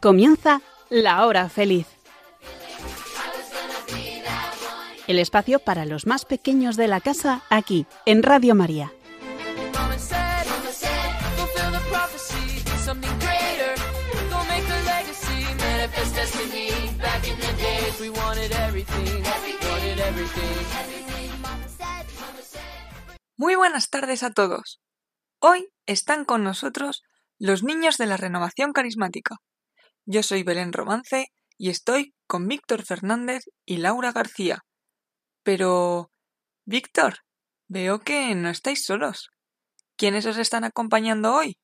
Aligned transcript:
Comienza 0.00 0.62
la 0.88 1.26
hora 1.26 1.50
feliz. 1.50 1.86
El 5.06 5.18
espacio 5.18 5.58
para 5.58 5.84
los 5.84 6.06
más 6.06 6.24
pequeños 6.24 6.76
de 6.76 6.88
la 6.88 7.02
casa 7.02 7.42
aquí, 7.50 7.84
en 8.06 8.22
Radio 8.22 8.54
María. 8.54 8.92
Muy 23.36 23.54
buenas 23.54 23.90
tardes 23.90 24.22
a 24.22 24.30
todos. 24.30 24.80
Hoy 25.40 25.68
están 25.84 26.24
con 26.24 26.42
nosotros 26.42 27.02
los 27.38 27.62
niños 27.62 27.98
de 27.98 28.06
la 28.06 28.16
renovación 28.16 28.72
carismática. 28.72 29.36
Yo 30.12 30.24
soy 30.24 30.42
Belén 30.42 30.72
Romance 30.72 31.28
y 31.56 31.70
estoy 31.70 32.14
con 32.26 32.48
Víctor 32.48 32.82
Fernández 32.82 33.44
y 33.64 33.76
Laura 33.76 34.10
García. 34.10 34.64
Pero... 35.44 36.10
Víctor, 36.66 37.18
veo 37.68 38.00
que 38.00 38.34
no 38.34 38.50
estáis 38.50 38.84
solos. 38.84 39.30
¿Quiénes 39.96 40.26
os 40.26 40.36
están 40.36 40.64
acompañando 40.64 41.32
hoy? 41.32 41.58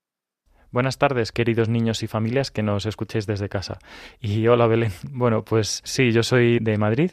Buenas 0.71 0.97
tardes, 0.97 1.33
queridos 1.33 1.69
niños 1.69 2.05
y 2.05 2.07
familias 2.07 2.53
que 2.53 2.63
nos 2.63 2.87
escuchéis 2.87 3.27
desde 3.27 3.49
casa. 3.49 3.81
Y 4.21 4.47
hola, 4.47 4.69
Belén. 4.69 4.93
Bueno, 5.11 5.45
pues 5.45 5.81
sí, 5.85 6.13
yo 6.13 6.23
soy 6.23 6.61
de 6.61 6.79
Madrid 6.79 7.13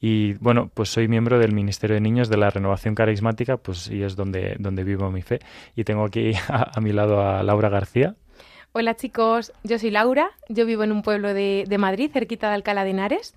y 0.00 0.34
bueno, 0.34 0.70
pues 0.74 0.90
soy 0.90 1.08
miembro 1.08 1.38
del 1.38 1.52
Ministerio 1.52 1.94
de 1.94 2.02
Niños 2.02 2.28
de 2.28 2.36
la 2.36 2.50
Renovación 2.50 2.94
Carismática, 2.94 3.56
pues 3.56 3.88
y 3.88 4.02
es 4.02 4.16
donde, 4.16 4.56
donde 4.58 4.84
vivo 4.84 5.10
mi 5.10 5.22
fe. 5.22 5.38
Y 5.74 5.84
tengo 5.84 6.04
aquí 6.04 6.32
a, 6.48 6.78
mi 6.82 6.92
lado 6.92 7.26
a 7.26 7.42
Laura 7.42 7.70
García. 7.70 8.16
Hola 8.76 8.96
chicos, 8.96 9.52
yo 9.62 9.78
soy 9.78 9.92
Laura, 9.92 10.32
yo 10.48 10.66
vivo 10.66 10.82
en 10.82 10.90
un 10.90 11.02
pueblo 11.02 11.32
de, 11.32 11.76
Madrid, 11.78 12.10
cerquita 12.12 12.48
de 12.48 12.54
Alcalá 12.54 12.82
de 12.82 12.90
Henares. 12.90 13.32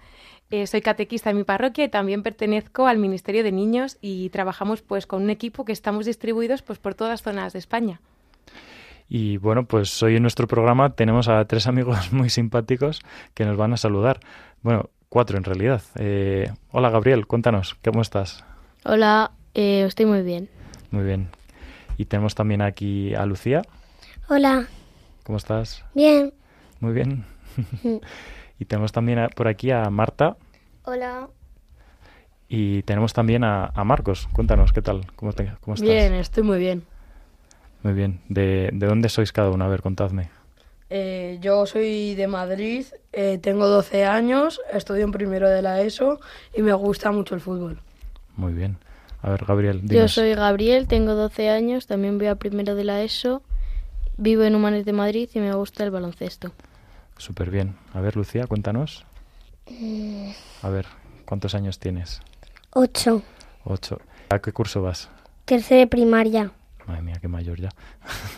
Eh, 0.50 0.66
soy 0.66 0.82
catequista 0.82 1.30
en 1.30 1.38
mi 1.38 1.44
parroquia 1.44 1.84
y 1.84 1.90
también 1.90 2.24
pertenezco 2.24 2.88
al 2.88 2.98
Ministerio 2.98 3.44
de 3.44 3.52
Niños 3.52 4.00
y 4.02 4.30
trabajamos 4.30 4.82
pues 4.82 5.06
con 5.06 5.22
un 5.22 5.30
equipo 5.30 5.64
que 5.64 5.74
estamos 5.74 6.08
distribuidos 6.08 6.64
pues 6.64 6.80
por 6.80 6.96
todas 6.96 7.22
zonas 7.22 7.54
de 7.54 7.60
España. 7.60 8.02
Y 9.10 9.38
bueno, 9.38 9.68
pues 9.68 10.02
hoy 10.02 10.16
en 10.16 10.24
nuestro 10.24 10.48
programa 10.48 10.96
tenemos 10.96 11.28
a 11.28 11.46
tres 11.46 11.68
amigos 11.68 12.12
muy 12.12 12.32
simpáticos 12.32 13.02
que 13.36 13.46
nos 13.46 13.58
van 13.58 13.74
a 13.74 13.78
saludar. 13.78 14.20
Bueno, 14.64 14.90
cuatro 15.08 15.38
en 15.38 15.44
realidad. 15.44 15.84
Eh, 16.00 16.52
hola 16.72 16.90
Gabriel, 16.90 17.28
cuéntanos, 17.28 17.76
¿cómo 17.84 18.02
estás? 18.02 18.44
Hola, 18.86 19.30
eh, 19.54 19.84
estoy 19.88 20.08
muy 20.08 20.24
bien. 20.24 20.50
Muy 20.90 21.04
bien. 21.04 21.30
Y 21.96 22.06
tenemos 22.06 22.34
también 22.34 22.64
aquí 22.64 23.14
a 23.14 23.28
Lucía. 23.28 23.62
Hola. 24.30 24.68
¿Cómo 25.28 25.36
estás? 25.36 25.83
Bien. 25.94 26.33
Muy 26.80 26.94
bien. 26.94 27.25
y 28.59 28.64
tenemos 28.64 28.94
también 28.94 29.28
por 29.36 29.50
aquí 29.50 29.72
a 29.72 29.89
Marta. 29.89 30.38
Hola. 30.84 31.28
Y 32.47 32.81
tenemos 32.84 33.11
también 33.11 33.44
a, 33.44 33.73
Marcos. 33.84 34.30
Cuéntanos, 34.31 34.72
¿qué 34.72 34.81
tal? 34.81 35.06
¿Cómo, 35.17 35.34
¿Cómo 35.59 35.73
estás? 35.73 35.81
Bien, 35.81 36.14
estoy 36.14 36.44
muy 36.44 36.59
bien. 36.59 36.84
Muy 37.84 37.92
bien. 37.92 38.22
¿De, 38.30 38.69
dónde 38.72 39.09
sois 39.09 39.34
cada 39.34 39.50
uno? 39.52 39.66
A 39.66 39.67
ver, 39.67 39.81
contadme. 39.81 40.30
Eh, 40.89 41.39
yo 41.41 41.66
soy 41.66 42.16
de 42.16 42.28
Madrid, 42.28 42.86
eh, 43.12 43.38
tengo 43.38 43.67
12 43.67 44.06
años, 44.06 44.62
estudio 44.72 45.03
en 45.03 45.12
primero 45.12 45.50
de 45.50 45.62
la 45.62 45.81
ESO 45.81 46.22
y 46.56 46.62
me 46.62 46.72
gusta 46.72 47.12
mucho 47.12 47.36
el 47.36 47.41
fútbol. 47.41 47.81
Muy 48.38 48.53
bien. 48.53 48.78
A 49.22 49.31
ver, 49.31 49.44
Gabriel, 49.44 49.81
dinos. 49.81 49.94
Yo 49.94 50.08
soy 50.08 50.36
Gabriel, 50.36 50.88
tengo 50.88 51.16
12 51.16 51.50
años, 51.50 51.85
también 51.85 52.18
voy 52.18 52.28
a 52.28 52.35
primero 52.35 52.75
de 52.75 52.85
la 52.85 53.02
ESO, 53.02 53.44
vivo 54.17 54.44
en 54.44 54.55
Humanes 54.55 54.85
de 54.85 54.94
Madrid 54.94 55.29
y 55.33 55.39
me 55.39 55.53
gusta 55.53 55.83
el 55.83 55.91
baloncesto. 55.91 56.51
Súper 57.17 57.50
bien. 57.50 57.75
A 57.94 58.01
ver, 58.01 58.16
Lucía, 58.16 58.45
cuéntanos. 58.47 59.05
Mm. 59.69 60.29
A 60.61 60.69
ver, 60.69 60.85
¿cuántos 61.25 61.55
años 61.55 61.79
tienes? 61.79 62.22
Ocho. 62.72 63.23
Ocho. 63.63 64.00
¿A 64.29 64.39
qué 64.39 64.51
curso 64.51 64.81
vas? 64.81 65.09
Tercero 65.45 65.79
de 65.79 65.88
primaria. 65.88 66.51
Madre 66.85 67.01
mía, 67.01 67.16
qué 67.22 67.28
mayor 67.28 67.59
ya. 67.59 67.69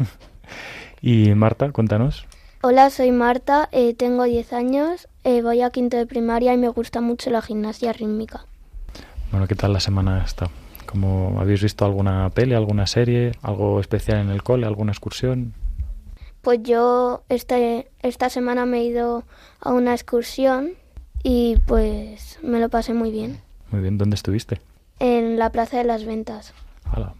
y 1.02 1.34
Marta, 1.34 1.72
cuéntanos. 1.72 2.26
Hola, 2.62 2.90
soy 2.90 3.12
Marta, 3.12 3.70
eh, 3.72 3.94
tengo 3.94 4.24
10 4.24 4.52
años, 4.52 5.08
eh, 5.24 5.42
voy 5.42 5.62
a 5.62 5.70
quinto 5.70 5.96
de 5.96 6.06
primaria 6.06 6.54
y 6.54 6.58
me 6.58 6.68
gusta 6.68 7.00
mucho 7.00 7.30
la 7.30 7.42
gimnasia 7.42 7.94
rítmica. 7.94 8.46
Bueno, 9.32 9.48
¿qué 9.48 9.56
tal 9.56 9.72
la 9.72 9.80
semana 9.80 10.24
esta? 10.26 10.50
¿Cómo, 10.86 11.40
¿Habéis 11.40 11.62
visto 11.64 11.86
alguna 11.86 12.30
peli, 12.32 12.56
alguna 12.56 12.86
serie, 12.86 13.32
algo 13.44 13.80
especial 13.80 14.20
en 14.20 14.30
el 14.30 14.44
cole, 14.44 14.66
alguna 14.66 14.92
excursión? 14.92 15.54
Pues 16.42 16.60
yo 16.64 17.24
este, 17.30 17.92
esta 18.02 18.30
semana 18.30 18.66
me 18.66 18.80
he 18.80 18.84
ido 18.86 19.26
a 19.60 19.74
una 19.74 19.94
excursión 19.94 20.74
y 21.24 21.58
pues 21.68 22.40
me 22.42 22.60
lo 22.60 22.70
pasé 22.70 22.94
muy 22.94 23.12
bien. 23.12 23.42
Muy 23.72 23.82
bien, 23.82 23.98
¿dónde 23.98 24.16
estuviste? 24.16 24.62
En 25.00 25.38
la 25.38 25.52
Plaza 25.52 25.78
de 25.78 25.84
las 25.84 26.06
Ventas. 26.06 26.54
Hola. 26.96 27.14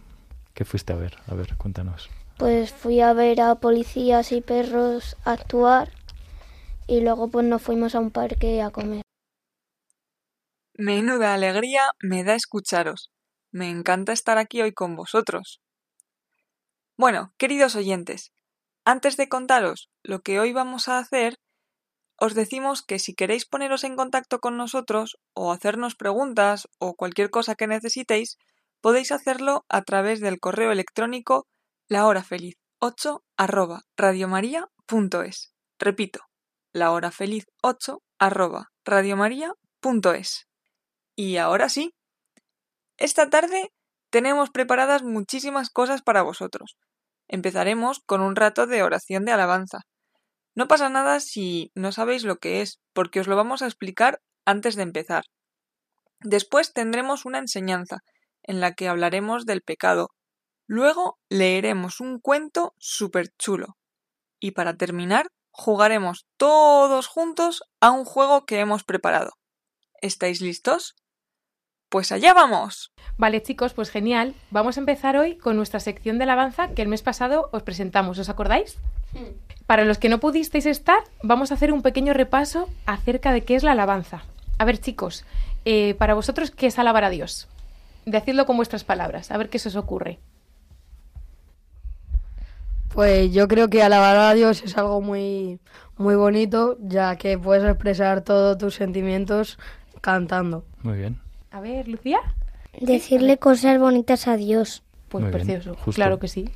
¿Qué 0.54 0.64
fuiste 0.64 0.92
a 0.92 0.96
ver? 0.96 1.16
A 1.26 1.34
ver, 1.34 1.56
cuéntanos. 1.56 2.10
Pues 2.36 2.72
fui 2.72 3.00
a 3.00 3.12
ver 3.12 3.40
a 3.40 3.54
policías 3.56 4.32
y 4.32 4.40
perros 4.40 5.16
actuar 5.24 5.90
y 6.86 7.00
luego 7.00 7.28
pues 7.28 7.46
nos 7.46 7.62
fuimos 7.62 7.94
a 7.94 8.00
un 8.00 8.10
parque 8.10 8.62
a 8.62 8.70
comer. 8.70 9.02
Menuda 10.74 11.34
alegría 11.34 11.82
me 12.00 12.24
da 12.24 12.34
escucharos. 12.34 13.10
Me 13.50 13.70
encanta 13.70 14.12
estar 14.12 14.38
aquí 14.38 14.62
hoy 14.62 14.72
con 14.72 14.96
vosotros. 14.96 15.60
Bueno, 16.96 17.32
queridos 17.38 17.76
oyentes, 17.76 18.32
antes 18.90 19.16
de 19.16 19.28
contaros 19.28 19.88
lo 20.02 20.20
que 20.20 20.40
hoy 20.40 20.52
vamos 20.52 20.88
a 20.88 20.98
hacer, 20.98 21.38
os 22.18 22.34
decimos 22.34 22.82
que 22.82 22.98
si 22.98 23.14
queréis 23.14 23.46
poneros 23.46 23.84
en 23.84 23.94
contacto 23.96 24.40
con 24.40 24.56
nosotros 24.56 25.18
o 25.32 25.52
hacernos 25.52 25.94
preguntas 25.94 26.68
o 26.78 26.94
cualquier 26.94 27.30
cosa 27.30 27.54
que 27.54 27.68
necesitéis, 27.68 28.36
podéis 28.80 29.12
hacerlo 29.12 29.64
a 29.68 29.82
través 29.82 30.20
del 30.20 30.40
correo 30.40 30.72
electrónico 30.72 31.46
lahorafeliz8 31.88 33.22
arroba. 33.36 33.82
Repito, 35.78 36.20
lahorafeliz8 36.74 37.98
arroba. 38.18 38.70
Y 41.16 41.36
ahora 41.36 41.68
sí, 41.68 41.94
esta 42.96 43.30
tarde 43.30 43.72
tenemos 44.10 44.50
preparadas 44.50 45.02
muchísimas 45.04 45.70
cosas 45.70 46.02
para 46.02 46.22
vosotros. 46.22 46.76
Empezaremos 47.32 48.00
con 48.00 48.22
un 48.22 48.34
rato 48.34 48.66
de 48.66 48.82
oración 48.82 49.24
de 49.24 49.30
alabanza. 49.30 49.82
No 50.56 50.66
pasa 50.66 50.88
nada 50.88 51.20
si 51.20 51.70
no 51.76 51.92
sabéis 51.92 52.24
lo 52.24 52.38
que 52.38 52.60
es, 52.60 52.80
porque 52.92 53.20
os 53.20 53.28
lo 53.28 53.36
vamos 53.36 53.62
a 53.62 53.66
explicar 53.66 54.20
antes 54.44 54.74
de 54.74 54.82
empezar. 54.82 55.22
Después 56.18 56.72
tendremos 56.72 57.24
una 57.24 57.38
enseñanza, 57.38 57.98
en 58.42 58.60
la 58.60 58.72
que 58.74 58.88
hablaremos 58.88 59.46
del 59.46 59.62
pecado. 59.62 60.08
Luego 60.66 61.20
leeremos 61.28 62.00
un 62.00 62.18
cuento 62.18 62.74
súper 62.78 63.28
chulo. 63.38 63.76
Y 64.40 64.50
para 64.50 64.76
terminar, 64.76 65.28
jugaremos 65.52 66.26
todos 66.36 67.06
juntos 67.06 67.62
a 67.80 67.92
un 67.92 68.04
juego 68.04 68.44
que 68.44 68.58
hemos 68.58 68.82
preparado. 68.82 69.34
¿Estáis 70.02 70.40
listos? 70.40 70.96
Pues 71.90 72.12
allá 72.12 72.32
vamos. 72.34 72.92
Vale 73.18 73.42
chicos, 73.42 73.74
pues 73.74 73.90
genial. 73.90 74.36
Vamos 74.52 74.76
a 74.76 74.80
empezar 74.80 75.16
hoy 75.16 75.36
con 75.36 75.56
nuestra 75.56 75.80
sección 75.80 76.18
de 76.18 76.24
alabanza 76.24 76.68
que 76.68 76.82
el 76.82 76.88
mes 76.88 77.02
pasado 77.02 77.50
os 77.50 77.64
presentamos. 77.64 78.16
¿Os 78.20 78.28
acordáis? 78.28 78.78
Para 79.66 79.84
los 79.84 79.98
que 79.98 80.08
no 80.08 80.20
pudisteis 80.20 80.66
estar, 80.66 81.00
vamos 81.24 81.50
a 81.50 81.54
hacer 81.54 81.72
un 81.72 81.82
pequeño 81.82 82.14
repaso 82.14 82.68
acerca 82.86 83.32
de 83.32 83.42
qué 83.42 83.56
es 83.56 83.64
la 83.64 83.72
alabanza. 83.72 84.22
A 84.58 84.64
ver 84.64 84.78
chicos, 84.78 85.24
eh, 85.64 85.94
para 85.94 86.14
vosotros, 86.14 86.52
¿qué 86.52 86.68
es 86.68 86.78
alabar 86.78 87.02
a 87.02 87.10
Dios? 87.10 87.48
Decidlo 88.06 88.46
con 88.46 88.56
vuestras 88.56 88.84
palabras, 88.84 89.32
a 89.32 89.36
ver 89.36 89.48
qué 89.48 89.58
se 89.58 89.70
os 89.70 89.76
ocurre. 89.76 90.20
Pues 92.94 93.32
yo 93.32 93.48
creo 93.48 93.68
que 93.68 93.82
alabar 93.82 94.16
a 94.16 94.34
Dios 94.34 94.62
es 94.62 94.78
algo 94.78 95.00
muy, 95.00 95.58
muy 95.96 96.14
bonito, 96.14 96.76
ya 96.82 97.16
que 97.16 97.36
puedes 97.36 97.64
expresar 97.64 98.20
todos 98.20 98.58
tus 98.58 98.76
sentimientos 98.76 99.58
cantando. 100.00 100.64
Muy 100.84 100.96
bien. 100.96 101.29
A 101.50 101.60
ver, 101.60 101.88
Lucía. 101.88 102.20
Decirle 102.80 103.38
cosas 103.38 103.78
bonitas 103.78 104.28
a 104.28 104.36
Dios. 104.36 104.82
Pues 105.08 105.24
precioso, 105.26 105.74
claro 105.94 106.20
que 106.20 106.28
sí. 106.28 106.48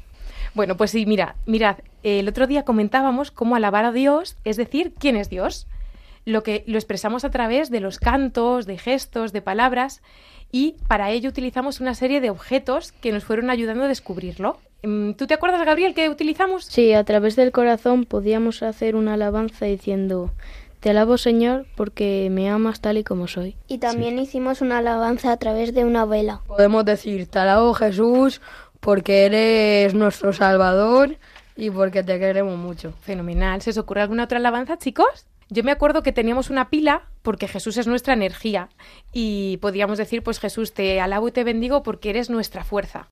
Bueno, 0.55 0.76
pues 0.76 0.93
sí, 0.93 1.06
mira, 1.06 1.35
mirad, 1.46 1.79
el 2.05 2.29
otro 2.29 2.46
día 2.46 2.64
comentábamos 2.64 3.32
cómo 3.32 3.56
alabar 3.56 3.85
a 3.85 3.91
Dios, 3.91 4.37
es 4.44 4.56
decir, 4.56 4.94
quién 4.96 5.17
es 5.17 5.29
Dios. 5.29 5.67
Lo 6.25 6.44
que 6.44 6.62
lo 6.67 6.79
expresamos 6.79 7.25
a 7.25 7.31
través 7.31 7.70
de 7.70 7.81
los 7.81 7.99
cantos, 7.99 8.64
de 8.64 8.79
gestos, 8.79 9.32
de 9.32 9.43
palabras, 9.43 10.00
y 10.52 10.76
para 10.87 11.11
ello 11.11 11.29
utilizamos 11.29 11.81
una 11.81 11.94
serie 11.94 12.20
de 12.20 12.31
objetos 12.31 12.93
que 12.93 13.11
nos 13.11 13.25
fueron 13.25 13.50
ayudando 13.50 13.85
a 13.85 13.88
descubrirlo. 13.88 14.58
Mm, 14.85 15.14
¿Tú 15.14 15.26
te 15.26 15.35
acuerdas, 15.35 15.67
Gabriel, 15.67 15.94
que 15.94 16.08
utilizamos? 16.08 16.67
Sí, 16.67 16.93
a 16.93 17.02
través 17.02 17.35
del 17.35 17.50
corazón 17.50 18.05
podíamos 18.05 18.62
hacer 18.62 18.94
una 18.94 19.14
alabanza 19.14 19.67
diciendo, 19.67 20.31
te 20.84 20.90
alabo 20.90 21.16
Señor 21.16 21.64
porque 21.76 22.28
me 22.31 22.50
amas 22.50 22.82
tal 22.82 22.98
y 22.98 23.04
como 23.04 23.26
soy. 23.26 23.56
Y 23.69 23.78
también 23.78 24.19
hicimos 24.19 24.60
una 24.60 24.76
alabanza 24.76 25.32
a 25.32 25.38
través 25.38 25.72
de 25.72 25.82
una 25.82 26.04
vela. 26.04 26.42
Podemos 26.46 26.84
decir, 26.84 27.26
te 27.26 27.38
alabo 27.38 27.72
Jesús 27.72 28.42
porque 28.81 29.25
eres 29.25 29.94
nuestro 29.94 30.34
Salvador 30.34 31.16
y 31.56 31.70
porque 31.70 32.02
te 32.02 32.19
queremos 32.19 32.58
mucho. 32.58 32.92
Fenomenal. 33.00 33.62
¿Se 33.62 33.70
os 33.70 33.78
ocurre 33.78 34.02
alguna 34.02 34.25
otra 34.25 34.36
alabanza, 34.36 34.76
chicos? 34.76 35.26
Yo 35.48 35.64
me 35.64 35.72
acuerdo 35.72 36.02
que 36.02 36.12
teníamos 36.12 36.50
una 36.50 36.69
pila 36.69 37.04
porque 37.22 37.48
Jesús 37.48 37.78
es 37.78 37.86
nuestra 37.86 38.12
energía 38.12 38.69
y 39.10 39.56
podíamos 39.62 39.96
decir, 39.96 40.22
pues 40.22 40.38
Jesús, 40.38 40.75
te 40.75 41.00
alabo 41.00 41.28
y 41.28 41.32
te 41.32 41.44
bendigo 41.44 41.82
porque 41.82 42.10
eres 42.10 42.28
nuestra 42.28 42.62
fuerza. 42.62 43.08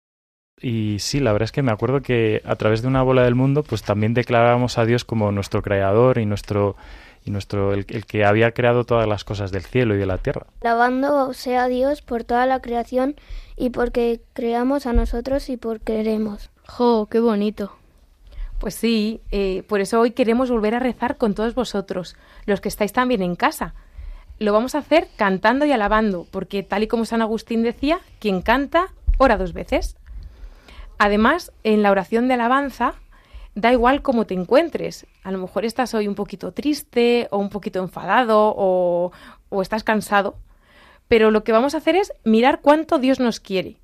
Y 0.60 0.98
sí, 0.98 1.20
la 1.20 1.32
verdad 1.32 1.46
es 1.46 1.52
que 1.52 1.62
me 1.62 1.72
acuerdo 1.72 2.02
que 2.02 2.42
a 2.44 2.56
través 2.56 2.82
de 2.82 2.88
una 2.88 3.02
bola 3.02 3.24
del 3.24 3.34
mundo, 3.34 3.62
pues 3.62 3.82
también 3.82 4.12
declarábamos 4.12 4.76
a 4.76 4.84
Dios 4.84 5.06
como 5.06 5.32
nuestro 5.32 5.62
creador 5.62 6.19
y 6.19 6.26
nuestro 6.26 6.76
y 7.24 7.30
nuestro 7.30 7.72
el, 7.72 7.86
el, 7.88 8.06
que 8.06 8.24
había 8.24 8.52
creado 8.52 8.84
todas 8.84 9.08
las 9.08 9.24
cosas 9.24 9.52
del 9.52 9.62
cielo 9.62 9.94
y 9.94 9.98
de 9.98 10.06
la 10.06 10.19
tierra. 10.19 10.46
Alabando 10.60 11.32
sea 11.34 11.69
Dios 11.69 12.02
por 12.02 12.24
toda 12.24 12.46
la 12.46 12.60
creación 12.60 13.16
y 13.56 13.70
porque 13.70 14.20
creamos 14.32 14.86
a 14.86 14.92
nosotros 14.92 15.48
y 15.48 15.56
por 15.56 15.80
queremos. 15.80 16.50
¡Jo, 16.66 17.06
qué 17.10 17.20
bonito! 17.20 17.72
Pues 18.58 18.74
sí, 18.74 19.20
eh, 19.32 19.64
por 19.69 19.80
eso 19.80 19.98
hoy 19.98 20.12
queremos 20.12 20.50
volver 20.50 20.76
a 20.76 20.78
rezar 20.78 21.16
con 21.16 21.34
todos 21.34 21.54
vosotros, 21.54 22.16
los 22.46 22.60
que 22.60 22.69
estáis 22.69 22.92
también 22.92 23.20
en 23.20 23.34
casa. 23.34 23.74
Lo 24.38 24.52
vamos 24.52 24.74
a 24.74 24.78
hacer 24.78 25.08
cantando 25.16 25.64
y 25.64 25.72
alabando, 25.72 26.26
porque 26.30 26.62
tal 26.62 26.84
y 26.84 26.86
como 26.86 27.04
San 27.04 27.22
Agustín 27.22 27.62
decía, 27.62 27.98
quien 28.20 28.40
canta, 28.40 28.86
ora 29.19 29.36
dos 29.36 29.52
veces. 29.52 29.96
Además, 30.98 31.52
en 31.64 31.82
la 31.82 31.90
oración 31.90 32.28
de 32.28 32.34
alabanza, 32.34 32.94
da 33.54 33.72
igual 33.72 34.02
cómo 34.02 34.26
te 34.26 34.34
encuentres. 34.34 35.06
A 35.22 35.31
lo 35.31 35.38
mejor 35.38 35.64
estás 35.64 35.94
hoy 35.94 36.08
un 36.08 36.14
poquito 36.14 36.52
triste 36.52 37.28
o 37.31 37.38
un 37.38 37.49
poquito 37.49 37.81
enfadado 37.81 38.54
o, 38.56 39.12
o, 39.49 39.62
estás 39.62 39.84
cansado. 39.84 40.37
Pero 41.08 41.31
lo 41.31 41.44
que 41.44 41.52
vamos 41.52 41.75
a 41.75 41.78
hacer 41.78 41.96
es 41.96 42.12
mirar 42.25 42.60
cuánto 42.60 42.99
Dios 42.99 43.20
nos 43.20 43.40
quiere, 43.40 43.76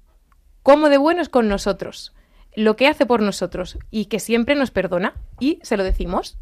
cómo 0.62 0.88
de 0.88 0.97
bueno 0.97 1.20
es 1.20 1.29
con 1.29 1.49
nosotros, 1.49 2.15
lo 2.55 2.76
que 2.76 2.87
hace 2.87 3.05
por 3.05 3.20
nosotros 3.20 3.79
y 3.91 4.06
que 4.06 4.19
siempre 4.19 4.55
nos 4.55 4.70
perdona 4.70 5.15
y 5.38 5.59
se 5.62 5.76
lo 5.76 5.85
decimos. 5.85 6.38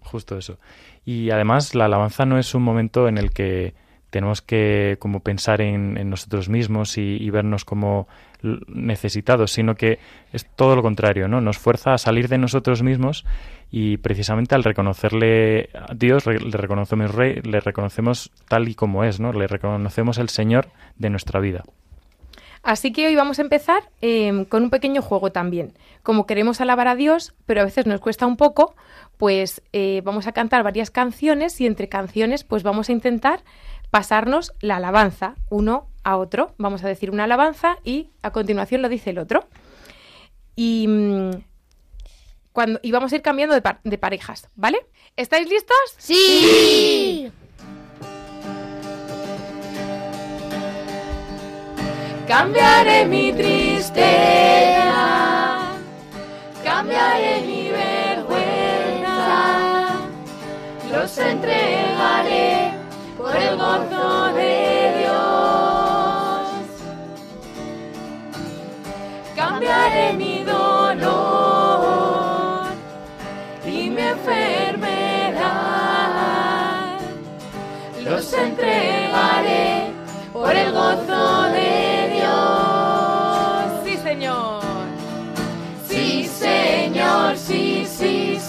Justo 0.00 0.38
eso. 0.38 0.58
Y 1.04 1.30
además 1.30 1.74
la 1.74 1.84
alabanza 1.84 2.24
no 2.24 2.38
es 2.38 2.54
un 2.54 2.62
momento 2.62 3.06
en 3.06 3.18
el 3.18 3.30
que 3.30 3.74
tenemos 4.16 4.40
que 4.40 4.96
como 4.98 5.20
pensar 5.20 5.60
en, 5.60 6.08
nosotros 6.08 6.48
mismos 6.48 6.96
y, 6.96 7.28
vernos 7.28 7.66
como 7.66 8.08
necesitados, 8.66 9.52
sino 9.52 9.74
que 9.74 9.98
es 10.32 10.46
todo 10.56 10.74
lo 10.74 10.80
contrario, 10.80 11.28
¿no? 11.28 11.42
Nos 11.42 11.58
fuerza 11.58 11.92
a 11.92 11.98
salir 11.98 12.28
de 12.28 12.38
nosotros 12.38 12.82
mismos 12.82 13.26
y 13.70 13.98
precisamente 13.98 14.54
al 14.54 14.64
reconocerle 14.64 15.68
a 15.74 15.92
Dios, 15.94 16.24
le 16.24 16.38
reconocemos 16.38 17.14
Rey, 17.14 17.42
le 17.42 17.60
reconocemos 17.60 18.32
tal 18.48 18.70
y 18.70 18.74
como 18.74 19.04
es, 19.04 19.20
¿no? 19.20 19.34
Le 19.34 19.46
reconocemos 19.48 20.16
el 20.16 20.30
Señor 20.30 20.68
de 20.96 21.10
nuestra 21.10 21.38
vida. 21.38 21.64
Así 22.62 22.92
que 22.92 23.06
hoy 23.06 23.14
vamos 23.14 23.38
a 23.38 23.42
empezar 23.42 23.82
eh, 24.00 24.46
con 24.48 24.64
un 24.64 24.70
pequeño 24.70 25.02
juego 25.02 25.30
también. 25.30 25.74
Como 26.02 26.26
queremos 26.26 26.60
alabar 26.60 26.88
a 26.88 26.96
Dios, 26.96 27.34
pero 27.44 27.60
a 27.60 27.64
veces 27.64 27.86
nos 27.86 28.00
cuesta 28.00 28.26
un 28.26 28.36
poco, 28.36 28.74
pues 29.18 29.62
eh, 29.72 30.02
vamos 30.04 30.26
a 30.26 30.32
cantar 30.32 30.64
varias 30.64 30.90
canciones 30.90 31.60
y 31.60 31.66
entre 31.66 31.88
canciones 31.88 32.42
pues 32.42 32.64
vamos 32.64 32.88
a 32.88 32.92
intentar 32.92 33.44
pasarnos 33.96 34.52
la 34.60 34.76
alabanza 34.76 35.36
uno 35.48 35.88
a 36.04 36.18
otro. 36.18 36.54
Vamos 36.58 36.84
a 36.84 36.88
decir 36.88 37.10
una 37.10 37.24
alabanza 37.24 37.78
y 37.82 38.10
a 38.20 38.30
continuación 38.30 38.82
lo 38.82 38.90
dice 38.90 39.08
el 39.08 39.18
otro. 39.18 39.48
Y, 40.54 40.86
cuando, 42.52 42.78
y 42.82 42.92
vamos 42.92 43.10
a 43.10 43.16
ir 43.16 43.22
cambiando 43.22 43.54
de, 43.54 43.62
par, 43.62 43.80
de 43.84 43.96
parejas, 43.96 44.50
¿vale? 44.54 44.84
¿Estáis 45.16 45.48
listos? 45.48 45.78
Sí. 45.96 47.32
Cambiaré 52.28 53.06
mi 53.06 53.32
tristeza, 53.32 54.82
cambiaré 56.62 57.40
mi 57.46 57.70
vergüenza, 57.70 59.06
los 60.92 61.16
entregaré 61.16 61.85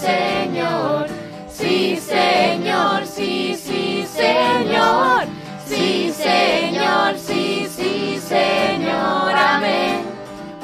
Señor. 0.00 1.06
Sí, 1.50 1.96
Señor, 1.96 3.06
sí, 3.06 3.56
sí, 3.56 4.06
Señor. 4.14 5.24
Sí, 5.66 6.12
Señor, 6.12 7.18
sí, 7.18 7.68
sí, 7.68 8.20
Señor. 8.20 9.32
Amén. 9.34 10.02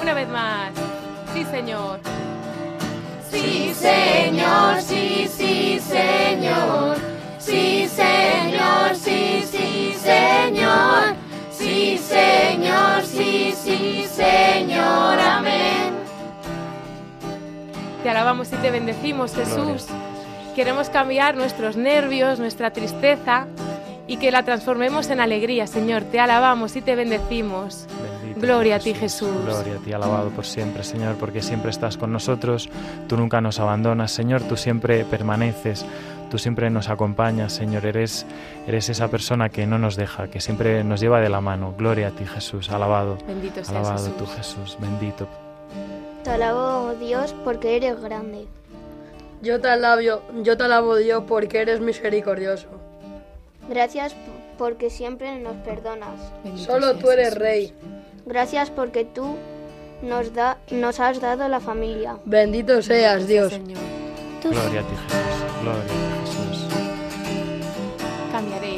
Una 0.00 0.14
vez 0.14 0.28
más. 0.28 0.72
Sí, 1.32 1.44
Señor. 1.50 2.00
Sí, 3.30 3.74
Señor, 3.74 4.80
sí, 4.80 5.28
sí, 5.36 5.80
Señor. 5.80 6.96
Sí, 7.38 7.88
Señor, 7.88 8.94
sí, 8.94 9.44
sí, 9.50 9.96
Señor. 10.00 11.16
Sí, 11.50 11.98
Señor, 11.98 13.04
sí, 13.04 13.54
sí, 13.62 14.06
Señor. 14.14 15.18
Amén. 15.18 15.93
Te 18.04 18.10
alabamos 18.10 18.52
y 18.52 18.56
te 18.56 18.70
bendecimos, 18.70 19.34
Jesús. 19.34 19.86
Queremos 20.54 20.90
cambiar 20.90 21.36
nuestros 21.36 21.76
nervios, 21.78 22.38
nuestra 22.38 22.70
tristeza 22.70 23.46
y 24.06 24.18
que 24.18 24.30
la 24.30 24.42
transformemos 24.42 25.08
en 25.08 25.20
alegría, 25.20 25.66
Señor. 25.66 26.02
Te 26.02 26.20
alabamos 26.20 26.76
y 26.76 26.82
te 26.82 26.96
bendecimos. 26.96 27.86
Bendito 28.20 28.40
Gloria 28.42 28.74
Jesús. 28.78 28.90
a 28.90 28.92
ti, 28.92 29.00
Jesús. 29.00 29.44
Gloria 29.46 29.74
a 29.76 29.78
ti, 29.78 29.92
alabado 29.94 30.28
por 30.28 30.44
siempre, 30.44 30.84
Señor, 30.84 31.14
porque 31.16 31.40
siempre 31.40 31.70
estás 31.70 31.96
con 31.96 32.12
nosotros. 32.12 32.68
Tú 33.08 33.16
nunca 33.16 33.40
nos 33.40 33.58
abandonas, 33.58 34.12
Señor. 34.12 34.42
Tú 34.42 34.58
siempre 34.58 35.04
permaneces. 35.06 35.86
Tú 36.30 36.36
siempre 36.38 36.68
nos 36.68 36.90
acompañas, 36.90 37.54
Señor. 37.54 37.86
Eres, 37.86 38.26
eres 38.66 38.90
esa 38.90 39.08
persona 39.08 39.48
que 39.48 39.66
no 39.66 39.78
nos 39.78 39.96
deja, 39.96 40.28
que 40.28 40.42
siempre 40.42 40.84
nos 40.84 41.00
lleva 41.00 41.20
de 41.20 41.30
la 41.30 41.40
mano. 41.40 41.72
Gloria 41.78 42.08
a 42.08 42.10
ti, 42.10 42.26
Jesús. 42.26 42.70
Alabado. 42.70 43.16
Bendito 43.26 43.54
seas, 43.64 43.70
Alabado 43.70 43.96
Jesús. 43.96 44.16
tú, 44.18 44.26
Jesús. 44.26 44.76
Bendito. 44.78 45.26
Te 46.22 46.30
alabo, 46.30 46.73
Dios, 47.04 47.34
porque 47.44 47.76
eres 47.76 48.00
grande. 48.00 48.46
Yo 49.42 49.60
te 49.60 49.68
alabo, 49.68 50.00
yo 50.42 50.56
te 50.56 50.64
alabo 50.64 50.96
Dios 50.96 51.24
porque 51.28 51.60
eres 51.60 51.80
misericordioso. 51.80 52.66
Gracias 53.68 54.14
porque 54.58 54.88
siempre 54.90 55.38
nos 55.38 55.56
perdonas. 55.58 56.18
Bendito 56.42 56.72
Solo 56.72 56.94
tú 56.96 57.10
eres 57.10 57.26
Jesús. 57.28 57.38
rey. 57.42 57.72
Gracias 58.26 58.70
porque 58.70 59.04
tú 59.04 59.36
nos, 60.02 60.32
da, 60.34 60.58
nos 60.70 60.98
has 61.00 61.20
dado 61.20 61.46
la 61.48 61.60
familia. 61.60 62.16
Bendito 62.24 62.80
seas 62.82 63.26
Dios. 63.26 63.52
Señor. 63.52 63.78
Gloria 64.42 64.80
a 64.80 64.84
ti, 64.84 64.94
Jesús. 65.08 65.62
Gloria 65.62 65.82
a 65.82 65.86
ti, 65.86 65.92
Jesús. 66.20 66.64
Cambiaré. 68.32 68.76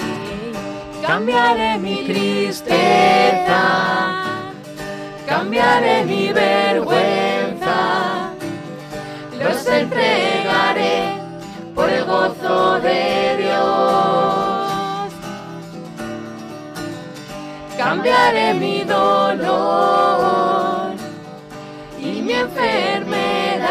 Cambiaré 1.07 1.79
mi 1.79 2.05
tristeza, 2.05 3.63
cambiaré 5.27 6.05
mi 6.05 6.33
vergüenza, 6.33 7.16
entregaré 9.81 11.13
por 11.75 11.89
el 11.91 12.05
gozo 12.05 12.81
de 12.81 13.37
Dios. 13.39 15.13
Cambiaré 17.77 18.55
mi 18.55 18.85
dolor 18.85 20.15
y 21.99 22.23
mi 22.23 22.33
enfermedad, 22.33 23.67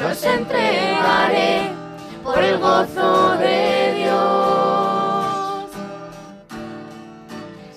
los 0.00 0.24
entregaré 0.24 1.72
por 2.22 2.38
el 2.38 2.58
gozo 2.58 3.36
de 3.36 3.94
Dios. 3.96 5.70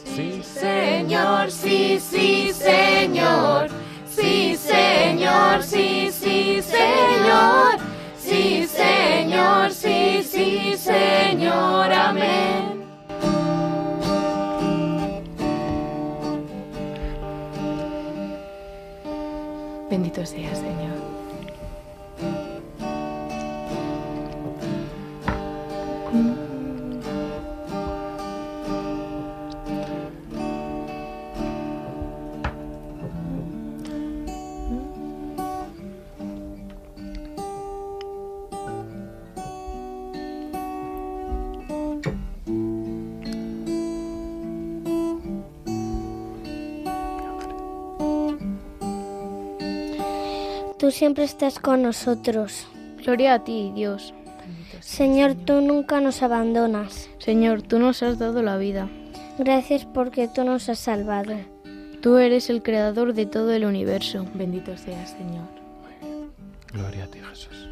Sí, 0.05 0.43
Señor, 0.43 1.49
sí, 1.49 1.99
sí, 1.99 2.53
Señor. 2.53 3.69
Sí, 4.15 4.52
Señor, 4.73 5.63
sí, 5.63 6.09
sí, 6.11 6.61
Señor. 6.61 7.77
Sí, 8.17 8.65
Señor, 8.67 9.71
sí, 9.71 10.23
sí, 10.23 10.75
Señor. 10.77 11.91
Amén. 11.91 12.83
Bendito 19.89 20.25
seas, 20.25 20.57
Señor. 20.57 21.02
Siempre 51.03 51.25
estás 51.25 51.59
con 51.59 51.81
nosotros. 51.81 52.65
Gloria 53.03 53.33
a 53.33 53.43
ti, 53.43 53.73
Dios. 53.75 54.13
Señor, 54.79 55.35
tú 55.35 55.59
nunca 55.59 55.99
nos 55.99 56.23
abandonas. 56.23 57.09
Señor, 57.17 57.61
tú 57.61 57.77
nos 57.77 58.01
has 58.01 58.19
dado 58.19 58.41
la 58.41 58.55
vida. 58.55 58.87
Gracias 59.37 59.83
porque 59.83 60.29
tú 60.29 60.45
nos 60.45 60.69
has 60.69 60.79
salvado. 60.79 61.35
Tú 62.01 62.19
eres 62.19 62.49
el 62.49 62.63
creador 62.63 63.13
de 63.13 63.25
todo 63.25 63.51
el 63.51 63.65
universo. 63.65 64.25
Bendito 64.33 64.77
seas, 64.77 65.09
Señor. 65.09 65.49
Gloria 66.71 67.03
a 67.03 67.07
ti, 67.07 67.19
Jesús. 67.19 67.67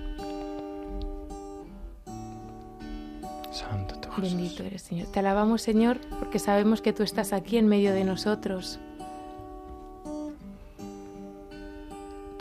Santo 3.49 3.95
tú, 4.01 4.09
Jesús. 4.09 4.35
Bendito 4.35 4.63
eres, 4.63 4.81
Señor. 4.81 5.07
Te 5.07 5.19
alabamos, 5.19 5.61
Señor, 5.61 6.01
porque 6.19 6.37
sabemos 6.37 6.81
que 6.81 6.91
tú 6.91 7.03
estás 7.03 7.31
aquí 7.31 7.55
en 7.55 7.67
medio 7.67 7.93
de 7.93 8.03
nosotros. 8.03 8.81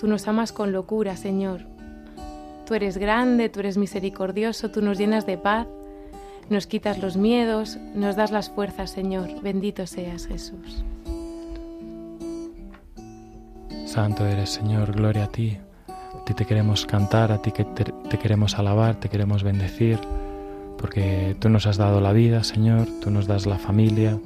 Tú 0.01 0.07
nos 0.07 0.27
amas 0.29 0.51
con 0.53 0.73
locura, 0.73 1.15
Señor. 1.15 1.61
Tú 2.65 2.73
eres 2.73 2.97
grande, 2.97 3.51
tú 3.51 3.61
eres 3.61 3.77
misericordioso, 3.77 4.71
tú 4.71 4.81
nos 4.81 4.97
llenas 4.97 5.27
de 5.27 5.37
paz, 5.37 5.67
nos 6.49 6.67
quitas 6.67 6.99
los 6.99 7.19
miedos, 7.19 7.77
nos 7.95 8.17
das 8.17 8.31
las 8.31 8.49
fuerzas, 8.49 8.91
Señor. 8.91 9.43
Bendito 9.43 9.87
seas, 9.87 10.27
Jesús. 10.27 10.83
Santo 13.85 14.25
eres, 14.25 14.49
Señor, 14.49 14.93
gloria 14.93 15.25
a 15.25 15.29
ti. 15.29 15.59
A 15.89 16.25
ti 16.25 16.33
te 16.33 16.47
queremos 16.47 16.87
cantar, 16.87 17.31
a 17.31 17.43
ti 17.43 17.53
que 17.53 17.65
te, 17.67 17.85
te 17.85 18.19
queremos 18.19 18.59
alabar, 18.59 18.95
te 18.97 19.11
queremos 19.11 19.43
bendecir, 19.43 19.99
porque 20.79 21.37
tú 21.41 21.51
nos 21.51 21.67
has 21.67 21.77
dado 21.77 22.01
la 22.01 22.15
vida, 22.15 22.43
Señor, 22.43 22.89
tú 23.03 23.11
nos 23.11 23.27
das 23.27 23.45
la 23.45 23.59
familia, 23.59 24.19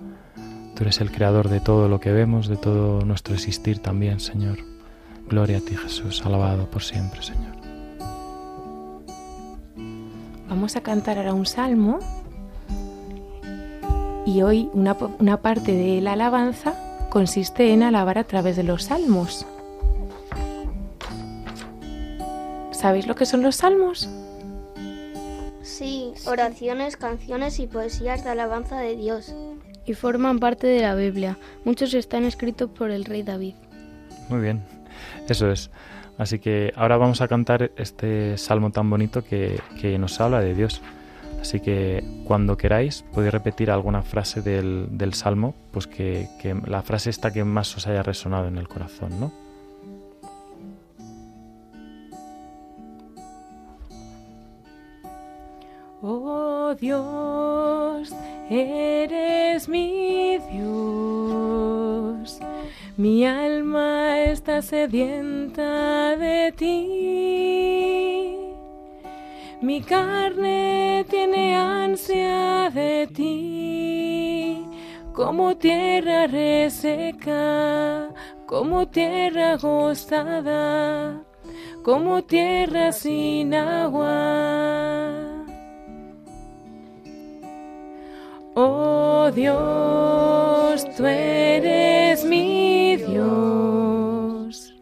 tú 0.77 0.85
eres 0.85 1.01
el 1.01 1.11
creador 1.11 1.49
de 1.49 1.59
todo 1.59 1.89
lo 1.89 1.99
que 1.99 2.13
vemos, 2.13 2.47
de 2.47 2.59
todo 2.59 3.05
nuestro 3.05 3.35
existir 3.35 3.81
también, 3.81 4.21
Señor. 4.21 4.74
Gloria 5.29 5.59
a 5.59 5.61
ti, 5.61 5.77
Jesús, 5.77 6.25
alabado 6.25 6.71
por 6.71 6.83
siempre, 6.83 7.23
Señor. 7.23 7.55
Vamos 10.49 10.77
a 10.77 10.83
cantar 10.83 11.19
ahora 11.19 11.35
un 11.35 11.47
salmo 11.47 11.99
y 14.27 14.43
hoy 14.43 14.71
una, 14.73 14.97
una 15.19 15.41
parte 15.41 15.73
de 15.73 16.01
la 16.01 16.13
alabanza 16.13 16.75
consiste 17.11 17.73
en 17.73 17.83
alabar 17.83 18.19
a 18.19 18.25
través 18.25 18.57
de 18.57 18.63
los 18.63 18.85
salmos. 18.85 19.47
¿Sabéis 22.71 23.07
lo 23.07 23.15
que 23.15 23.27
son 23.27 23.43
los 23.43 23.57
salmos? 23.57 24.09
Sí, 25.63 26.13
oraciones, 26.27 26.97
canciones 26.97 27.59
y 27.59 27.67
poesías 27.67 28.25
de 28.25 28.31
alabanza 28.31 28.79
de 28.79 28.97
Dios. 28.97 29.35
Y 29.87 29.95
forman 29.95 30.39
parte 30.39 30.67
de 30.67 30.83
la 30.83 30.95
Biblia. 30.95 31.39
Muchos 31.65 31.95
están 31.95 32.25
escritos 32.25 32.71
por 32.71 32.91
el 32.91 33.05
rey 33.05 33.23
David. 33.23 33.55
Muy 34.29 34.41
bien, 34.41 34.63
eso 35.29 35.51
es. 35.51 35.71
Así 36.19 36.39
que 36.39 36.73
ahora 36.77 36.97
vamos 36.97 37.21
a 37.21 37.29
cantar 37.29 37.73
este 37.77 38.39
salmo 38.39 38.71
tan 38.71 38.89
bonito 38.89 39.25
que, 39.25 39.61
que 39.81 39.99
nos 39.99 40.21
habla 40.21 40.41
de 40.41 40.55
Dios. 40.55 40.81
Así 41.41 41.61
que 41.61 42.03
cuando 42.25 42.57
queráis 42.57 43.05
podéis 43.13 43.33
repetir 43.33 43.71
alguna 43.71 44.03
frase 44.03 44.41
del, 44.41 44.87
del 44.93 45.13
salmo, 45.13 45.55
pues 45.73 45.87
que, 45.87 46.29
que, 46.41 46.55
la 46.67 46.83
frase 46.83 47.11
esta 47.11 47.33
que 47.33 47.45
más 47.45 47.77
os 47.77 47.87
haya 47.87 48.03
resonado 48.03 48.49
en 48.49 48.57
el 48.57 48.67
corazón, 48.67 49.21
¿no? 49.21 49.31
Oh 56.01 56.75
Dios, 56.81 58.15
eres 58.49 59.69
mi 59.69 60.39
Dios. 60.51 61.14
Mi 62.97 63.27
alma 63.27 64.21
está 64.21 64.63
sedienta 64.63 66.17
de 66.17 66.53
ti. 66.57 68.37
Mi 69.61 69.83
carne 69.83 71.05
tiene 71.11 71.57
ansia 71.57 72.71
de 72.73 73.09
ti. 73.13 74.65
Como 75.13 75.57
tierra 75.57 76.29
reseca, 76.29 78.11
como 78.47 78.87
tierra 78.87 79.55
agostada, 79.55 81.21
como 81.83 82.23
tierra 82.23 82.93
sin 82.93 83.55
agua. 83.55 85.35
Oh 88.55 89.33
Dios, 89.35 90.85
tú 90.97 91.07
eres 91.07 91.94
Dios, 93.25 94.75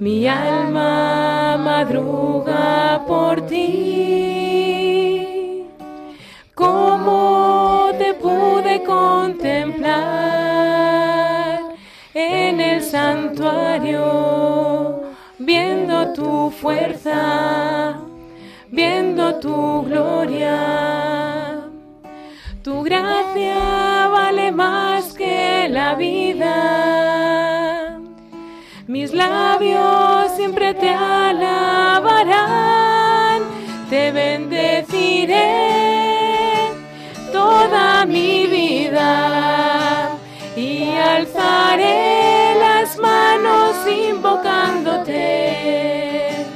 mi 0.00 0.26
alma 0.28 1.56
madruga 1.58 3.02
por 3.06 3.46
ti. 3.46 4.84
¿Cómo 6.54 7.90
te 7.98 8.14
pude 8.14 8.82
contemplar 8.84 9.94
en 12.14 12.60
el 12.60 12.80
santuario, 12.82 14.04
viendo 15.38 16.12
tu 16.12 16.50
fuerza, 16.50 17.98
viendo 18.70 19.34
tu 19.40 19.82
gloria? 19.82 20.58
Tu 22.62 22.82
gracia 22.82 24.08
vale 24.10 24.50
más 24.52 24.93
Mis 29.04 29.12
labios 29.12 30.32
siempre 30.34 30.72
te 30.72 30.88
alabarán, 30.88 32.32
te 33.90 34.10
bendeciré 34.12 35.42
toda 37.30 38.06
mi 38.06 38.46
vida 38.46 40.08
y 40.56 40.96
alzaré 40.96 42.54
las 42.58 42.96
manos 42.96 43.76
invocándote. 43.86 46.46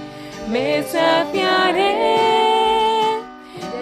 Me 0.49 0.83
saciaré 0.85 1.99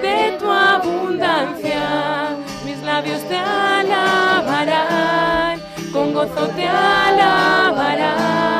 de 0.02 0.36
tu 0.40 0.50
abundancia. 0.50 2.36
Mis 2.64 2.82
labios 2.82 3.22
te 3.28 3.36
alabarán, 3.36 5.60
con 5.92 6.12
gozo 6.12 6.48
te 6.56 6.66
alabarán, 6.66 8.55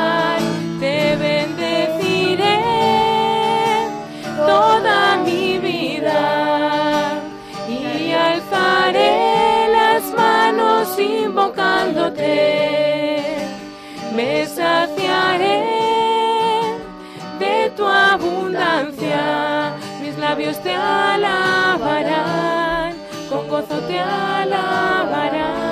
toda 4.57 4.99
mi 5.27 5.59
vida 5.59 6.21
y 7.69 8.11
alzaré 8.11 9.67
las 9.77 10.03
manos 10.23 10.85
invocándote, 10.97 12.31
me 14.15 14.31
saciaré 14.47 15.61
de 17.43 17.57
tu 17.77 17.85
abundancia, 17.85 19.21
mis 20.01 20.15
labios 20.17 20.57
te 20.63 20.73
alabarán 20.73 22.57
con 23.29 23.47
gozo 23.49 23.77
te 23.89 23.99
alabarán. 23.99 25.66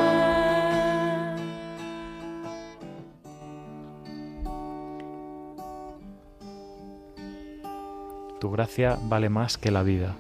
Gracia 8.56 8.98
vale 9.04 9.30
más 9.30 9.58
que 9.58 9.72
la 9.72 9.84
vida. 9.84 10.16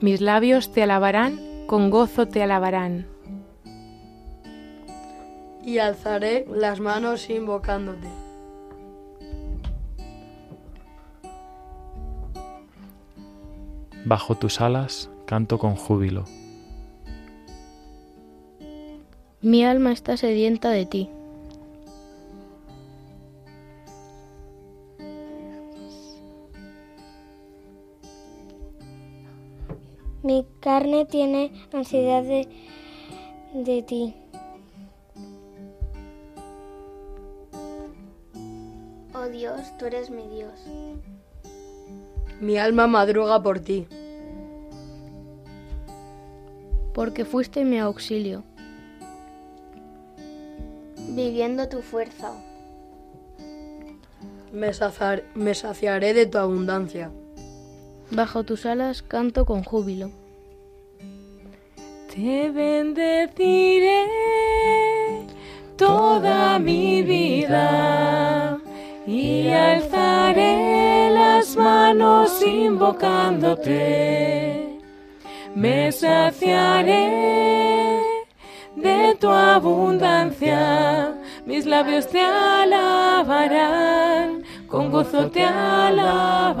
Mis 0.00 0.20
labios 0.20 0.72
te 0.72 0.82
alabarán, 0.82 1.40
con 1.66 1.90
gozo 1.90 2.28
te 2.28 2.42
alabarán. 2.42 3.06
Y 5.64 5.78
alzaré 5.78 6.46
las 6.50 6.80
manos 6.80 7.28
invocándote. 7.30 8.08
Bajo 14.04 14.36
tus 14.36 14.60
alas 14.60 15.10
canto 15.26 15.58
con 15.58 15.74
júbilo. 15.74 16.24
Mi 19.40 19.64
alma 19.64 19.92
está 19.92 20.16
sedienta 20.16 20.70
de 20.70 20.86
ti. 20.86 21.10
Carne 30.68 31.06
tiene 31.06 31.50
ansiedad 31.72 32.22
de, 32.22 32.46
de 33.54 33.82
ti. 33.82 34.14
Oh 39.14 39.28
Dios, 39.32 39.62
tú 39.78 39.86
eres 39.86 40.10
mi 40.10 40.28
Dios. 40.28 40.52
Mi 42.42 42.58
alma 42.58 42.86
madruga 42.86 43.42
por 43.42 43.60
ti. 43.60 43.86
Porque 46.92 47.24
fuiste 47.24 47.64
mi 47.64 47.78
auxilio. 47.78 48.44
Viviendo 51.16 51.70
tu 51.70 51.80
fuerza. 51.80 52.34
Me, 54.52 54.70
me 55.34 55.54
saciaré 55.54 56.12
de 56.12 56.26
tu 56.26 56.36
abundancia. 56.36 57.10
Bajo 58.10 58.44
tus 58.44 58.66
alas 58.66 59.00
canto 59.00 59.46
con 59.46 59.64
júbilo. 59.64 60.27
Te 62.18 62.50
bendeciré 62.50 64.02
toda 65.76 66.58
mi 66.58 67.00
vida 67.02 68.58
y 69.06 69.48
alzaré 69.50 71.10
las 71.12 71.54
manos 71.54 72.42
invocándote. 72.44 73.70
Me 75.54 75.92
saciaré 75.92 77.12
de 78.74 79.14
tu 79.20 79.28
abundancia, 79.28 81.14
mis 81.46 81.66
labios 81.66 82.08
te 82.08 82.20
alabarán, 82.20 83.62
con 84.66 84.90
gozo 84.90 85.30
te 85.30 85.44
alabarán. 85.44 86.58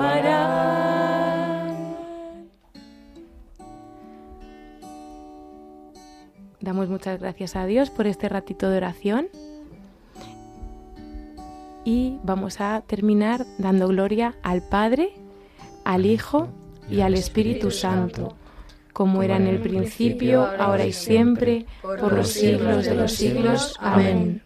Damos 6.68 6.90
muchas 6.90 7.18
gracias 7.18 7.56
a 7.56 7.64
Dios 7.64 7.88
por 7.88 8.06
este 8.06 8.28
ratito 8.28 8.68
de 8.68 8.76
oración 8.76 9.28
y 11.82 12.18
vamos 12.22 12.60
a 12.60 12.82
terminar 12.82 13.46
dando 13.56 13.88
gloria 13.88 14.34
al 14.42 14.60
Padre, 14.68 15.14
al 15.86 16.04
Hijo 16.04 16.50
y 16.90 17.00
al 17.00 17.14
Espíritu 17.14 17.70
Santo, 17.70 18.36
como 18.92 19.22
era 19.22 19.38
en 19.38 19.46
el 19.46 19.62
principio, 19.62 20.44
ahora 20.58 20.84
y 20.84 20.92
siempre, 20.92 21.64
por 21.80 22.12
los 22.12 22.28
siglos 22.28 22.84
de 22.84 22.94
los 22.96 23.12
siglos. 23.12 23.74
Amén. 23.80 24.42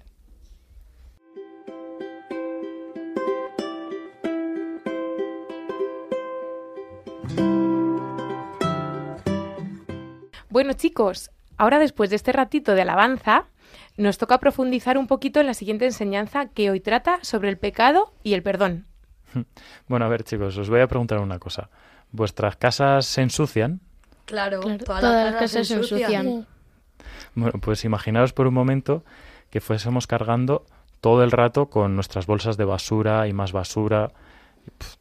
Bueno 10.48 10.74
chicos, 10.74 11.32
Ahora, 11.56 11.78
después 11.78 12.10
de 12.10 12.16
este 12.16 12.32
ratito 12.32 12.74
de 12.74 12.82
alabanza, 12.82 13.46
nos 13.96 14.18
toca 14.18 14.38
profundizar 14.38 14.98
un 14.98 15.06
poquito 15.06 15.40
en 15.40 15.46
la 15.46 15.54
siguiente 15.54 15.84
enseñanza 15.84 16.46
que 16.46 16.70
hoy 16.70 16.80
trata 16.80 17.18
sobre 17.22 17.48
el 17.48 17.58
pecado 17.58 18.12
y 18.22 18.34
el 18.34 18.42
perdón. 18.42 18.86
Bueno, 19.88 20.04
a 20.04 20.08
ver 20.08 20.24
chicos, 20.24 20.56
os 20.58 20.68
voy 20.68 20.80
a 20.80 20.86
preguntar 20.86 21.18
una 21.18 21.38
cosa. 21.38 21.70
¿Vuestras 22.10 22.56
casas 22.56 23.06
se 23.06 23.22
ensucian? 23.22 23.80
Claro, 24.26 24.60
todas, 24.60 25.02
las 25.02 25.34
casas, 25.34 25.68
se 25.68 25.74
ensucian. 25.74 26.46
Bueno, 27.34 27.58
pues 27.60 27.84
imaginaos 27.84 28.32
por 28.32 28.46
un 28.46 28.54
momento 28.54 29.04
que 29.50 29.60
fuésemos 29.60 30.06
cargando 30.06 30.64
todo 31.00 31.24
el 31.24 31.30
rato 31.30 31.68
con 31.68 31.94
nuestras 31.94 32.26
bolsas 32.26 32.56
de 32.56 32.64
basura 32.64 33.26
y 33.26 33.32
más 33.32 33.52
basura. 33.52 34.12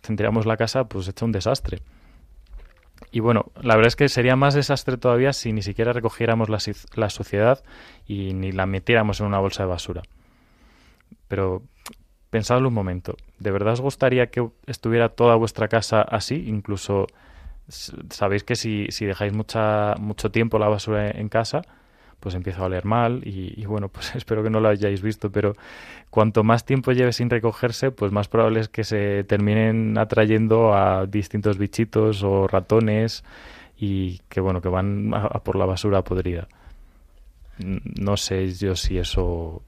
tendríamos 0.02 0.46
la 0.46 0.58
casa 0.58 0.86
pues 0.86 1.08
hecha 1.08 1.26
un 1.26 1.32
desastre. 1.32 1.82
Y 3.12 3.20
bueno, 3.20 3.52
la 3.62 3.76
verdad 3.76 3.90
es 3.90 3.96
que 3.96 4.08
sería 4.08 4.36
más 4.36 4.54
desastre 4.54 4.98
todavía 4.98 5.34
si 5.34 5.52
ni 5.52 5.62
siquiera 5.62 5.92
recogiéramos 5.92 6.48
la, 6.50 7.10
suciedad 7.10 7.64
y 8.08 8.34
ni 8.34 8.54
la 8.54 8.66
metiéramos 8.66 9.20
en 9.20 9.26
una 9.28 9.40
bolsa 9.40 9.64
de 9.64 9.70
basura. 9.70 10.02
Pero 11.28 11.62
pensadlo 12.30 12.70
un 12.70 12.74
momento. 12.74 13.18
¿De 13.40 13.52
verdad 13.52 13.74
os 13.74 13.82
gustaría 13.82 14.28
que 14.28 14.48
estuviera 14.66 15.10
toda 15.10 15.36
vuestra 15.36 15.68
casa 15.68 16.02
así? 16.02 16.46
Incluso 16.48 17.08
sabéis 17.68 18.44
que 18.44 18.56
si, 18.56 18.88
si 18.90 19.06
dejáis 19.06 19.34
mucha, 19.34 19.96
mucho 19.96 20.32
tiempo 20.32 20.58
la 20.58 20.70
basura 20.70 21.12
en 21.12 21.28
casa, 21.28 21.64
pues 22.22 22.36
empieza 22.36 22.62
a 22.62 22.66
oler 22.66 22.86
mal 22.86 23.22
y, 23.26 23.66
bueno, 23.66 23.90
pues 23.90 24.16
espero 24.16 24.44
que 24.44 24.50
no 24.50 24.62
lo 24.62 24.70
hayáis 24.70 25.02
visto, 25.02 25.30
pero 25.30 25.56
cuanto 26.10 26.44
más 26.44 26.64
tiempo 26.64 26.94
lleve 26.94 27.12
sin 27.12 27.30
recogerse, 27.30 27.92
pues 27.92 28.14
más 28.14 28.30
probable 28.30 28.62
es 28.62 28.70
que 28.70 28.86
se 28.86 29.26
terminen 29.26 29.98
atrayendo 29.98 30.74
a 30.74 31.06
distintos 31.08 31.58
bichitos 31.58 32.24
o 32.24 32.48
ratones 32.48 33.26
y 33.78 34.20
que 34.30 34.40
bueno, 34.40 34.62
que 34.62 34.70
van 34.70 35.12
a, 35.14 35.40
por 35.40 35.56
la 35.58 35.66
basura 35.66 36.04
podrida. 36.04 36.48
No 37.58 38.16
sé 38.16 38.52
yo 38.54 38.76
si 38.76 38.98
eso... 38.98 39.62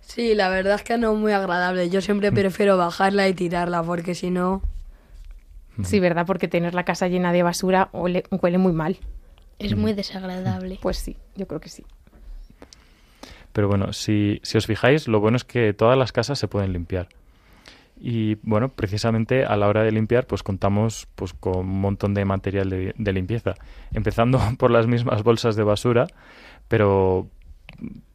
Sí, 0.00 0.34
la 0.34 0.48
verdad 0.48 0.74
es 0.74 0.82
que 0.82 0.98
no 0.98 1.14
es 1.14 1.18
muy 1.18 1.32
agradable. 1.32 1.88
Yo 1.88 2.00
siempre 2.00 2.30
mm. 2.30 2.34
prefiero 2.34 2.76
bajarla 2.76 3.26
y 3.28 3.34
tirarla 3.34 3.82
porque 3.82 4.14
si 4.14 4.30
no... 4.30 4.62
Sí, 5.82 5.98
¿verdad? 5.98 6.24
Porque 6.24 6.46
tener 6.46 6.72
la 6.72 6.84
casa 6.84 7.08
llena 7.08 7.32
de 7.32 7.42
basura 7.42 7.88
huele 7.92 8.58
muy 8.58 8.72
mal. 8.72 8.96
Es 9.58 9.76
muy 9.76 9.92
desagradable. 9.92 10.78
Pues 10.80 10.98
sí, 10.98 11.16
yo 11.36 11.46
creo 11.46 11.60
que 11.60 11.68
sí. 11.68 11.84
Pero 13.52 13.68
bueno, 13.68 13.92
si, 13.92 14.40
si 14.42 14.58
os 14.58 14.66
fijáis, 14.66 15.06
lo 15.06 15.20
bueno 15.20 15.36
es 15.36 15.44
que 15.44 15.72
todas 15.72 15.96
las 15.96 16.12
casas 16.12 16.38
se 16.38 16.48
pueden 16.48 16.72
limpiar. 16.72 17.08
Y 17.96 18.34
bueno, 18.42 18.68
precisamente 18.68 19.44
a 19.44 19.56
la 19.56 19.68
hora 19.68 19.84
de 19.84 19.92
limpiar, 19.92 20.26
pues 20.26 20.42
contamos 20.42 21.06
pues 21.14 21.32
con 21.32 21.58
un 21.58 21.80
montón 21.80 22.14
de 22.14 22.24
material 22.24 22.68
de, 22.68 22.94
de 22.98 23.12
limpieza. 23.12 23.54
Empezando 23.92 24.40
por 24.58 24.70
las 24.70 24.86
mismas 24.86 25.22
bolsas 25.22 25.54
de 25.54 25.62
basura, 25.62 26.08
pero 26.66 27.28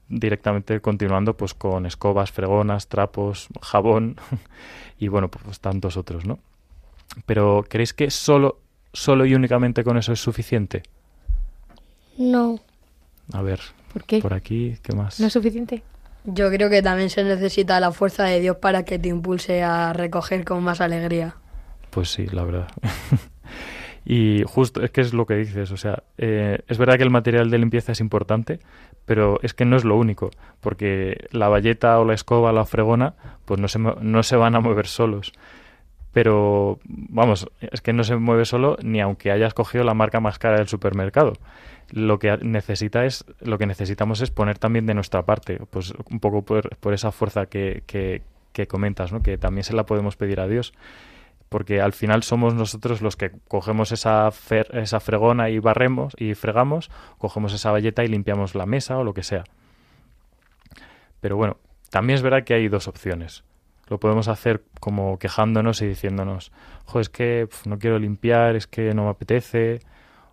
directamente 0.10 0.82
continuando 0.82 1.38
pues 1.38 1.54
con 1.54 1.86
escobas, 1.86 2.32
fregonas, 2.32 2.88
trapos, 2.88 3.48
jabón 3.62 4.18
y 5.00 5.08
bueno, 5.08 5.30
pues 5.30 5.60
tantos 5.60 5.96
otros, 5.96 6.26
¿no? 6.26 6.40
Pero 7.26 7.64
¿creéis 7.68 7.94
que 7.94 8.12
solo, 8.12 8.60
solo 8.92 9.26
y 9.26 9.36
únicamente 9.36 9.84
con 9.84 9.98
eso 9.98 10.12
es 10.12 10.20
suficiente? 10.20 10.84
No. 12.20 12.60
A 13.32 13.42
ver, 13.42 13.62
¿Por, 13.94 14.04
qué? 14.04 14.20
por 14.20 14.34
aquí, 14.34 14.78
¿qué 14.84 14.94
más? 14.94 15.20
¿No 15.22 15.28
es 15.28 15.34
suficiente? 15.34 15.84
Yo 16.26 16.50
creo 16.52 16.70
que 16.70 16.82
también 16.82 17.10
se 17.10 17.24
necesita 17.24 17.80
la 17.80 17.94
fuerza 17.94 18.26
de 18.26 18.42
Dios 18.42 18.58
para 18.58 18.84
que 18.84 19.00
te 19.00 19.08
impulse 19.08 19.64
a 19.64 19.94
recoger 19.94 20.44
con 20.44 20.62
más 20.62 20.82
alegría. 20.82 21.38
Pues 21.90 22.10
sí, 22.12 22.28
la 22.28 22.44
verdad. 22.44 22.68
y 24.06 24.44
justo, 24.46 24.84
es 24.84 24.92
que 24.92 25.00
es 25.00 25.14
lo 25.14 25.26
que 25.26 25.36
dices, 25.36 25.72
o 25.72 25.78
sea, 25.78 26.04
eh, 26.18 26.60
es 26.68 26.78
verdad 26.78 26.98
que 26.98 27.04
el 27.04 27.10
material 27.10 27.50
de 27.50 27.58
limpieza 27.58 27.94
es 27.94 28.02
importante, 28.02 28.60
pero 29.06 29.40
es 29.42 29.54
que 29.54 29.64
no 29.64 29.78
es 29.78 29.86
lo 29.86 29.96
único, 29.96 30.30
porque 30.60 31.30
la 31.32 31.48
valleta 31.48 31.98
o 32.00 32.06
la 32.06 32.16
escoba, 32.16 32.52
la 32.52 32.66
fregona, 32.66 33.14
pues 33.46 33.62
no 33.62 33.70
se, 33.70 33.80
no 33.80 34.24
se 34.24 34.36
van 34.36 34.56
a 34.56 34.60
mover 34.60 34.88
solos 34.88 35.32
pero 36.14 36.80
vamos, 36.86 37.48
es 37.60 37.82
que 37.82 37.94
no 37.94 38.04
se 38.04 38.16
mueve 38.16 38.46
solo 38.46 38.78
ni 38.82 39.00
aunque 39.00 39.32
hayas 39.32 39.54
cogido 39.54 39.84
la 39.84 39.94
marca 39.94 40.20
más 40.20 40.40
cara 40.40 40.58
del 40.58 40.68
supermercado 40.68 41.34
lo 41.92 42.20
que 42.20 42.38
necesita 42.42 43.06
es 43.06 43.26
lo 43.42 43.58
que 43.58 43.66
necesitamos 43.66 44.22
es 44.22 44.32
poner 44.32 44.60
también 44.60 44.86
de 44.86 44.94
nuestra 44.94 45.24
parte 45.24 45.60
pues 45.70 45.94
un 46.10 46.20
poco 46.20 46.44
por, 46.44 46.76
por 46.78 46.94
esa 46.94 47.12
fuerza 47.12 47.48
que, 47.48 47.84
que, 47.86 48.22
comentas 48.68 49.14
¿no? 49.14 49.22
que 49.22 49.38
también 49.38 49.64
se 49.64 49.74
la 49.74 49.86
podemos 49.86 50.18
pedir 50.18 50.42
a 50.42 50.48
Dios 50.48 50.74
porque 51.48 51.82
al 51.82 51.94
final 51.94 52.24
somos 52.24 52.54
nosotros 52.54 53.02
los 53.02 53.16
que 53.16 53.32
cogemos 53.48 53.92
esa, 53.92 54.30
esa 54.74 55.00
fregona 55.00 55.50
y 55.50 55.60
barremos 55.60 56.14
y 56.18 56.36
fregamos, 56.36 56.92
cogemos 57.18 57.54
esa 57.54 57.72
valleta 57.72 58.04
y 58.04 58.08
limpiamos 58.08 58.54
la 58.54 58.68
mesa 58.68 58.98
o 58.98 59.04
lo 59.04 59.16
que 59.16 59.24
sea. 59.24 59.46
Pero 61.22 61.38
bueno, 61.38 61.58
también 61.90 62.18
es 62.18 62.22
verdad 62.22 62.44
que 62.44 62.54
hay 62.54 62.68
dos 62.68 62.88
opciones. 62.88 63.44
Lo 63.90 64.00
podemos 64.00 64.28
hacer 64.28 64.64
como 64.80 65.18
quejándonos 65.18 65.82
y 65.82 65.88
diciéndonos, 65.88 66.52
jo, 66.86 67.00
es 67.00 67.10
que 67.10 67.48
no 67.66 67.80
quiero 67.80 67.98
limpiar, 68.00 68.56
es 68.56 68.68
que 68.68 68.94
no 68.94 69.06
me 69.06 69.10
apetece, 69.10 69.80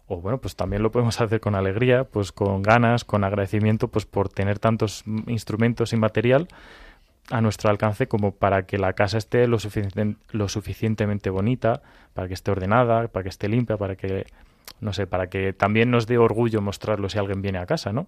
o 0.06 0.20
bueno, 0.20 0.38
pues 0.38 0.56
también 0.56 0.82
lo 0.82 0.90
podemos 0.90 1.20
hacer 1.20 1.40
con 1.40 1.54
alegría, 1.54 2.04
pues 2.04 2.32
con 2.32 2.62
ganas, 2.62 3.04
con 3.04 3.24
agradecimiento, 3.24 3.88
pues 3.88 4.06
por 4.06 4.28
tener 4.28 4.58
tantos 4.58 5.04
instrumentos 5.26 5.92
y 5.92 5.96
material 5.96 6.48
a 7.30 7.40
nuestro 7.40 7.70
alcance 7.70 8.06
como 8.06 8.32
para 8.32 8.66
que 8.66 8.78
la 8.78 8.92
casa 8.92 9.18
esté 9.18 9.48
lo, 9.48 9.58
lo 10.30 10.48
suficientemente 10.48 11.30
bonita, 11.30 11.82
para 12.14 12.28
que 12.28 12.34
esté 12.34 12.50
ordenada, 12.52 13.08
para 13.08 13.24
que 13.24 13.28
esté 13.30 13.48
limpia, 13.48 13.76
para 13.76 13.96
que, 13.96 14.26
no 14.80 14.92
sé, 14.92 15.06
para 15.08 15.28
que 15.28 15.52
también 15.52 15.90
nos 15.90 16.06
dé 16.06 16.18
orgullo 16.18 16.60
mostrarlo 16.60 17.08
si 17.08 17.18
alguien 17.18 17.42
viene 17.42 17.58
a 17.58 17.66
casa, 17.66 17.92
¿no? 17.92 18.06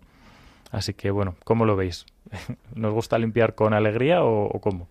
Así 0.70 0.94
que 0.94 1.10
bueno, 1.10 1.34
¿cómo 1.44 1.64
lo 1.64 1.74
veis? 1.74 2.06
¿Nos 2.74 2.92
gusta 2.92 3.18
limpiar 3.18 3.54
con 3.54 3.74
alegría 3.74 4.22
o 4.22 4.60
cómo? 4.60 4.86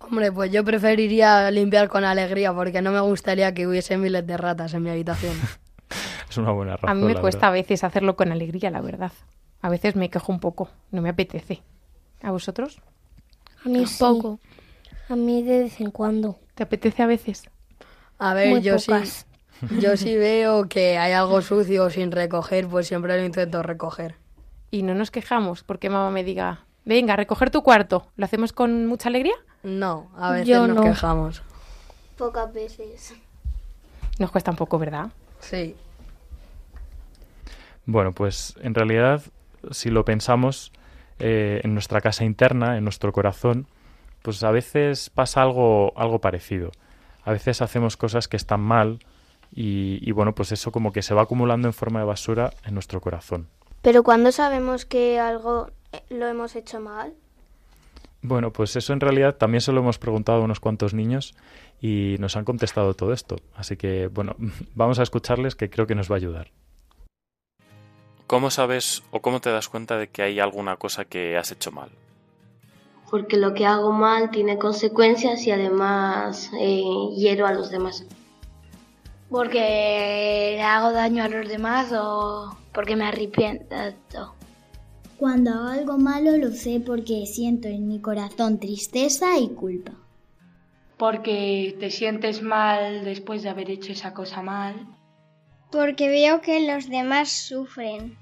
Hombre, 0.00 0.32
pues 0.32 0.50
yo 0.50 0.64
preferiría 0.64 1.50
limpiar 1.50 1.88
con 1.88 2.04
alegría 2.04 2.52
porque 2.52 2.82
no 2.82 2.90
me 2.90 3.00
gustaría 3.00 3.52
que 3.54 3.66
hubiese 3.66 3.96
miles 3.96 4.26
de 4.26 4.36
ratas 4.36 4.74
en 4.74 4.82
mi 4.82 4.90
habitación. 4.90 5.36
es 6.30 6.36
una 6.36 6.50
buena 6.52 6.76
razón. 6.76 6.90
A 6.90 6.94
mí 6.94 7.04
me 7.04 7.20
cuesta 7.20 7.48
a 7.48 7.50
veces 7.50 7.84
hacerlo 7.84 8.16
con 8.16 8.32
alegría, 8.32 8.70
la 8.70 8.80
verdad. 8.80 9.12
A 9.62 9.68
veces 9.68 9.96
me 9.96 10.08
quejo 10.08 10.32
un 10.32 10.40
poco, 10.40 10.70
no 10.90 11.02
me 11.02 11.10
apetece. 11.10 11.62
¿A 12.22 12.30
vosotros? 12.30 12.80
A 13.64 13.68
mí 13.68 13.86
sí. 13.86 13.98
Poco. 13.98 14.40
A 15.08 15.16
mí 15.16 15.42
de 15.42 15.64
vez 15.64 15.80
en 15.80 15.90
cuando. 15.90 16.38
¿Te 16.54 16.62
apetece 16.62 17.02
a 17.02 17.06
veces? 17.06 17.50
A 18.18 18.34
ver, 18.34 18.60
yo 18.62 18.78
sí. 18.78 18.92
Yo 19.80 19.96
sí 19.96 20.16
veo 20.16 20.68
que 20.68 20.98
hay 20.98 21.12
algo 21.12 21.42
sucio 21.42 21.90
sin 21.90 22.10
recoger, 22.10 22.68
pues 22.68 22.88
siempre 22.88 23.16
lo 23.18 23.24
intento 23.24 23.62
recoger. 23.62 24.16
Y 24.70 24.82
no 24.82 24.94
nos 24.94 25.10
quejamos 25.10 25.62
porque 25.62 25.90
mamá 25.90 26.10
me 26.10 26.24
diga, 26.24 26.64
venga, 26.84 27.16
recoger 27.16 27.50
tu 27.50 27.62
cuarto. 27.62 28.06
¿Lo 28.16 28.24
hacemos 28.24 28.52
con 28.52 28.86
mucha 28.86 29.08
alegría? 29.08 29.34
No, 29.62 30.10
a 30.16 30.32
veces 30.32 30.68
nos 30.68 30.84
quejamos. 30.84 31.42
Pocas 32.16 32.52
veces. 32.52 33.14
Nos 34.18 34.30
cuesta 34.30 34.50
un 34.50 34.56
poco, 34.56 34.78
¿verdad? 34.78 35.08
Sí. 35.40 35.74
Bueno, 37.86 38.12
pues 38.12 38.54
en 38.62 38.74
realidad, 38.74 39.22
si 39.70 39.90
lo 39.90 40.04
pensamos, 40.04 40.72
eh, 41.18 41.60
en 41.64 41.74
nuestra 41.74 42.00
casa 42.00 42.24
interna, 42.24 42.76
en 42.76 42.84
nuestro 42.84 43.12
corazón, 43.12 43.66
pues 44.22 44.42
a 44.42 44.50
veces 44.50 45.10
pasa 45.10 45.42
algo, 45.42 45.92
algo 45.96 46.20
parecido. 46.20 46.70
A 47.24 47.32
veces 47.32 47.62
hacemos 47.62 47.96
cosas 47.96 48.28
que 48.28 48.36
están 48.36 48.60
mal 48.60 49.00
y, 49.52 49.98
y 50.02 50.12
bueno, 50.12 50.34
pues 50.34 50.52
eso 50.52 50.72
como 50.72 50.92
que 50.92 51.02
se 51.02 51.14
va 51.14 51.22
acumulando 51.22 51.68
en 51.68 51.74
forma 51.74 52.00
de 52.00 52.06
basura 52.06 52.52
en 52.64 52.74
nuestro 52.74 53.00
corazón. 53.00 53.48
Pero 53.82 54.02
cuando 54.02 54.32
sabemos 54.32 54.84
que 54.84 55.18
algo 55.18 55.70
lo 56.08 56.26
hemos 56.26 56.56
hecho 56.56 56.80
mal? 56.80 57.14
Bueno, 58.22 58.52
pues 58.52 58.76
eso 58.76 58.92
en 58.92 59.00
realidad 59.00 59.36
también 59.36 59.62
se 59.62 59.72
lo 59.72 59.80
hemos 59.80 59.98
preguntado 59.98 60.42
a 60.42 60.44
unos 60.44 60.60
cuantos 60.60 60.92
niños 60.92 61.34
y 61.80 62.16
nos 62.18 62.36
han 62.36 62.44
contestado 62.44 62.94
todo 62.94 63.12
esto. 63.12 63.36
Así 63.54 63.76
que, 63.76 64.08
bueno, 64.08 64.36
vamos 64.74 64.98
a 64.98 65.02
escucharles 65.02 65.54
que 65.54 65.70
creo 65.70 65.86
que 65.86 65.94
nos 65.94 66.10
va 66.10 66.16
a 66.16 66.18
ayudar. 66.18 66.50
¿Cómo 68.26 68.50
sabes 68.50 69.02
o 69.10 69.20
cómo 69.20 69.40
te 69.40 69.50
das 69.50 69.68
cuenta 69.68 69.96
de 69.96 70.08
que 70.08 70.22
hay 70.22 70.38
alguna 70.38 70.76
cosa 70.76 71.04
que 71.04 71.36
has 71.36 71.50
hecho 71.50 71.72
mal? 71.72 71.90
Porque 73.10 73.36
lo 73.36 73.54
que 73.54 73.66
hago 73.66 73.90
mal 73.90 74.30
tiene 74.30 74.56
consecuencias 74.56 75.44
y 75.46 75.50
además 75.50 76.48
eh, 76.60 76.84
hiero 77.16 77.46
a 77.46 77.52
los 77.52 77.70
demás. 77.70 78.04
Porque 79.28 80.54
le 80.56 80.62
hago 80.62 80.92
daño 80.92 81.24
a 81.24 81.28
los 81.28 81.48
demás 81.48 81.92
o 81.92 82.56
porque 82.72 82.94
me 82.94 83.06
arrepiento. 83.06 84.34
Cuando 85.20 85.50
hago 85.50 85.68
algo 85.68 85.98
malo 85.98 86.38
lo 86.38 86.50
sé 86.50 86.80
porque 86.80 87.26
siento 87.26 87.68
en 87.68 87.86
mi 87.86 88.00
corazón 88.00 88.58
tristeza 88.58 89.38
y 89.38 89.48
culpa. 89.48 89.92
Porque 90.96 91.76
te 91.78 91.90
sientes 91.90 92.40
mal 92.40 93.04
después 93.04 93.42
de 93.42 93.50
haber 93.50 93.68
hecho 93.70 93.92
esa 93.92 94.14
cosa 94.14 94.40
mal. 94.40 94.76
Porque 95.70 96.08
veo 96.08 96.40
que 96.40 96.66
los 96.66 96.88
demás 96.88 97.30
sufren. 97.30 98.16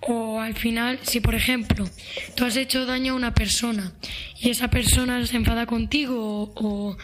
O 0.00 0.40
al 0.40 0.54
final, 0.54 1.00
si 1.02 1.20
por 1.20 1.34
ejemplo 1.34 1.84
tú 2.34 2.46
has 2.46 2.56
hecho 2.56 2.86
daño 2.86 3.12
a 3.12 3.16
una 3.16 3.34
persona 3.34 3.92
y 4.40 4.48
esa 4.48 4.68
persona 4.68 5.26
se 5.26 5.36
enfada 5.36 5.66
contigo 5.66 6.50
o, 6.54 6.96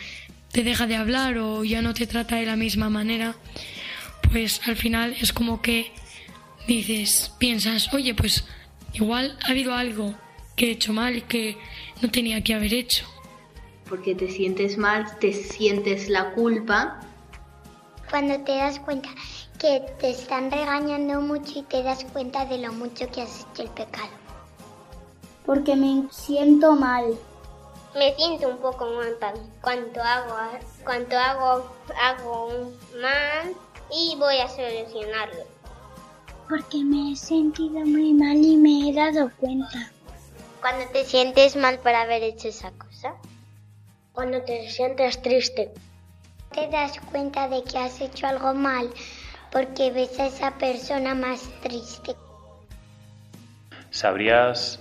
te 0.53 0.63
deja 0.65 0.87
de 0.87 0.97
hablar 0.97 1.37
o 1.37 1.65
ya 1.65 1.83
no 1.83 1.93
te 1.93 2.07
trata 2.07 2.37
de 2.37 2.47
la 2.47 2.57
misma 2.57 2.89
manera, 2.89 3.35
pues 4.33 4.63
al 4.67 4.77
final 4.77 5.15
es 5.21 5.35
como 5.35 5.61
que 5.61 5.93
dices, 6.67 7.31
piensas, 7.39 7.93
oye, 7.93 8.15
pues 8.15 8.47
Igual 9.01 9.39
ha 9.45 9.51
habido 9.53 9.75
algo 9.75 10.13
que 10.57 10.67
he 10.67 10.71
hecho 10.73 10.93
mal 10.93 11.15
y 11.15 11.23
que 11.23 11.57
no 12.03 12.11
tenía 12.11 12.43
que 12.43 12.53
haber 12.53 12.75
hecho. 12.75 13.07
Porque 13.89 14.17
te 14.17 14.29
sientes 14.29 14.77
mal, 14.77 15.07
te 15.21 15.33
sientes 15.33 16.09
la 16.09 16.33
culpa. 16.33 16.99
Cuando 18.11 18.41
te 18.41 18.57
das 18.57 18.81
cuenta 18.81 19.09
que 19.61 19.85
te 20.01 20.11
están 20.11 20.51
regañando 20.51 21.21
mucho 21.21 21.61
y 21.61 21.63
te 21.63 21.85
das 21.85 22.05
cuenta 22.13 22.45
de 22.47 22.59
lo 22.59 22.73
mucho 22.73 23.09
que 23.13 23.23
has 23.23 23.47
hecho 23.53 23.63
el 23.63 23.71
pecado. 23.71 24.11
Porque 25.47 25.77
me 25.77 26.09
siento 26.11 26.75
mal. 26.75 27.17
Me 27.95 28.17
siento 28.17 28.49
un 28.49 28.59
poco 28.59 28.85
mal 28.85 29.17
cuando 29.61 30.03
hago, 30.03 30.35
cuando 30.85 31.17
hago, 31.17 31.73
hago 32.03 32.73
mal 33.01 33.55
y 33.93 34.17
voy 34.17 34.39
a 34.39 34.49
solucionarlo 34.49 35.58
porque 36.49 36.83
me 36.83 37.13
he 37.13 37.17
sentido 37.17 37.81
muy 37.81 38.15
mal 38.15 38.37
y 38.37 38.57
me 38.57 38.89
he 38.89 38.93
dado 38.93 39.31
cuenta. 39.37 39.91
Cuando 40.61 40.87
te 40.93 41.05
sientes 41.05 41.57
mal 41.57 41.79
por 41.79 41.95
haber 41.95 42.23
hecho 42.23 42.49
esa 42.49 42.71
cosa. 42.73 43.15
Cuando 44.13 44.43
te 44.43 44.69
sientes 44.71 45.21
triste. 45.23 45.73
Te 46.53 46.69
das 46.69 46.99
cuenta 47.13 47.49
de 47.49 47.63
que 47.63 47.79
has 47.79 48.01
hecho 48.01 48.27
algo 48.27 48.55
mal 48.55 48.91
porque 49.53 49.91
ves 49.91 50.19
a 50.19 50.27
esa 50.27 50.57
persona 50.59 51.15
más 51.15 51.43
triste. 51.63 52.17
¿Sabrías 53.91 54.81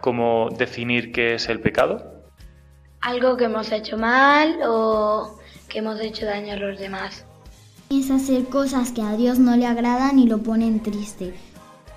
cómo 0.00 0.48
definir 0.50 1.12
qué 1.12 1.34
es 1.34 1.48
el 1.48 1.60
pecado? 1.60 2.22
Algo 3.00 3.36
que 3.36 3.44
hemos 3.44 3.70
hecho 3.72 3.96
mal 3.96 4.58
o 4.66 5.38
que 5.68 5.78
hemos 5.78 6.00
hecho 6.00 6.26
daño 6.26 6.54
a 6.54 6.56
los 6.56 6.78
demás 6.78 7.24
es 8.00 8.10
hacer 8.10 8.46
cosas 8.46 8.92
que 8.92 9.02
a 9.02 9.16
Dios 9.16 9.38
no 9.38 9.56
le 9.56 9.66
agradan 9.66 10.18
y 10.18 10.26
lo 10.26 10.38
ponen 10.38 10.82
triste. 10.82 11.34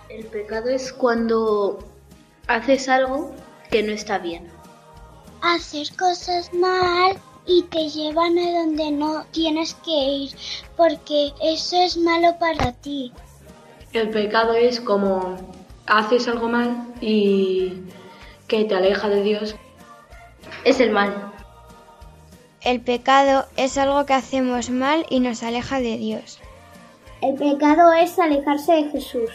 El 0.10 0.26
pecado 0.26 0.70
es 0.70 0.92
cuando 0.92 1.80
haces 2.48 2.90
algo 2.90 3.32
que 3.70 3.84
no 3.84 3.92
está 3.92 4.18
bien. 4.18 4.48
Hacer 5.42 5.88
cosas 5.98 6.54
mal 6.54 7.18
y 7.46 7.64
te 7.64 7.90
llevan 7.90 8.38
a 8.38 8.60
donde 8.60 8.92
no 8.92 9.26
tienes 9.32 9.76
que 9.86 9.92
ir 9.92 10.32
porque 10.76 11.32
eso 11.42 11.78
es 11.78 11.98
malo 11.98 12.38
para 12.40 12.72
ti. 12.74 13.12
El 13.94 14.10
pecado 14.10 14.54
es 14.54 14.80
como 14.82 15.38
haces 15.86 16.28
algo 16.28 16.50
mal 16.50 16.94
y 17.02 17.74
que 18.48 18.66
te 18.66 18.76
aleja 18.76 19.10
de 19.10 19.24
Dios. 19.24 19.56
Es 20.64 20.80
el 20.80 20.92
mal. 20.92 21.35
El 22.66 22.82
pecado 22.82 23.46
es 23.58 23.78
algo 23.78 24.08
que 24.08 24.16
hacemos 24.16 24.72
mal 24.72 25.06
y 25.12 25.20
nos 25.20 25.44
aleja 25.44 25.80
de 25.80 25.98
Dios. 25.98 26.40
El 27.22 27.36
pecado 27.36 27.94
es 27.94 28.18
alejarse 28.18 28.74
de 28.74 28.90
Jesús. 28.90 29.30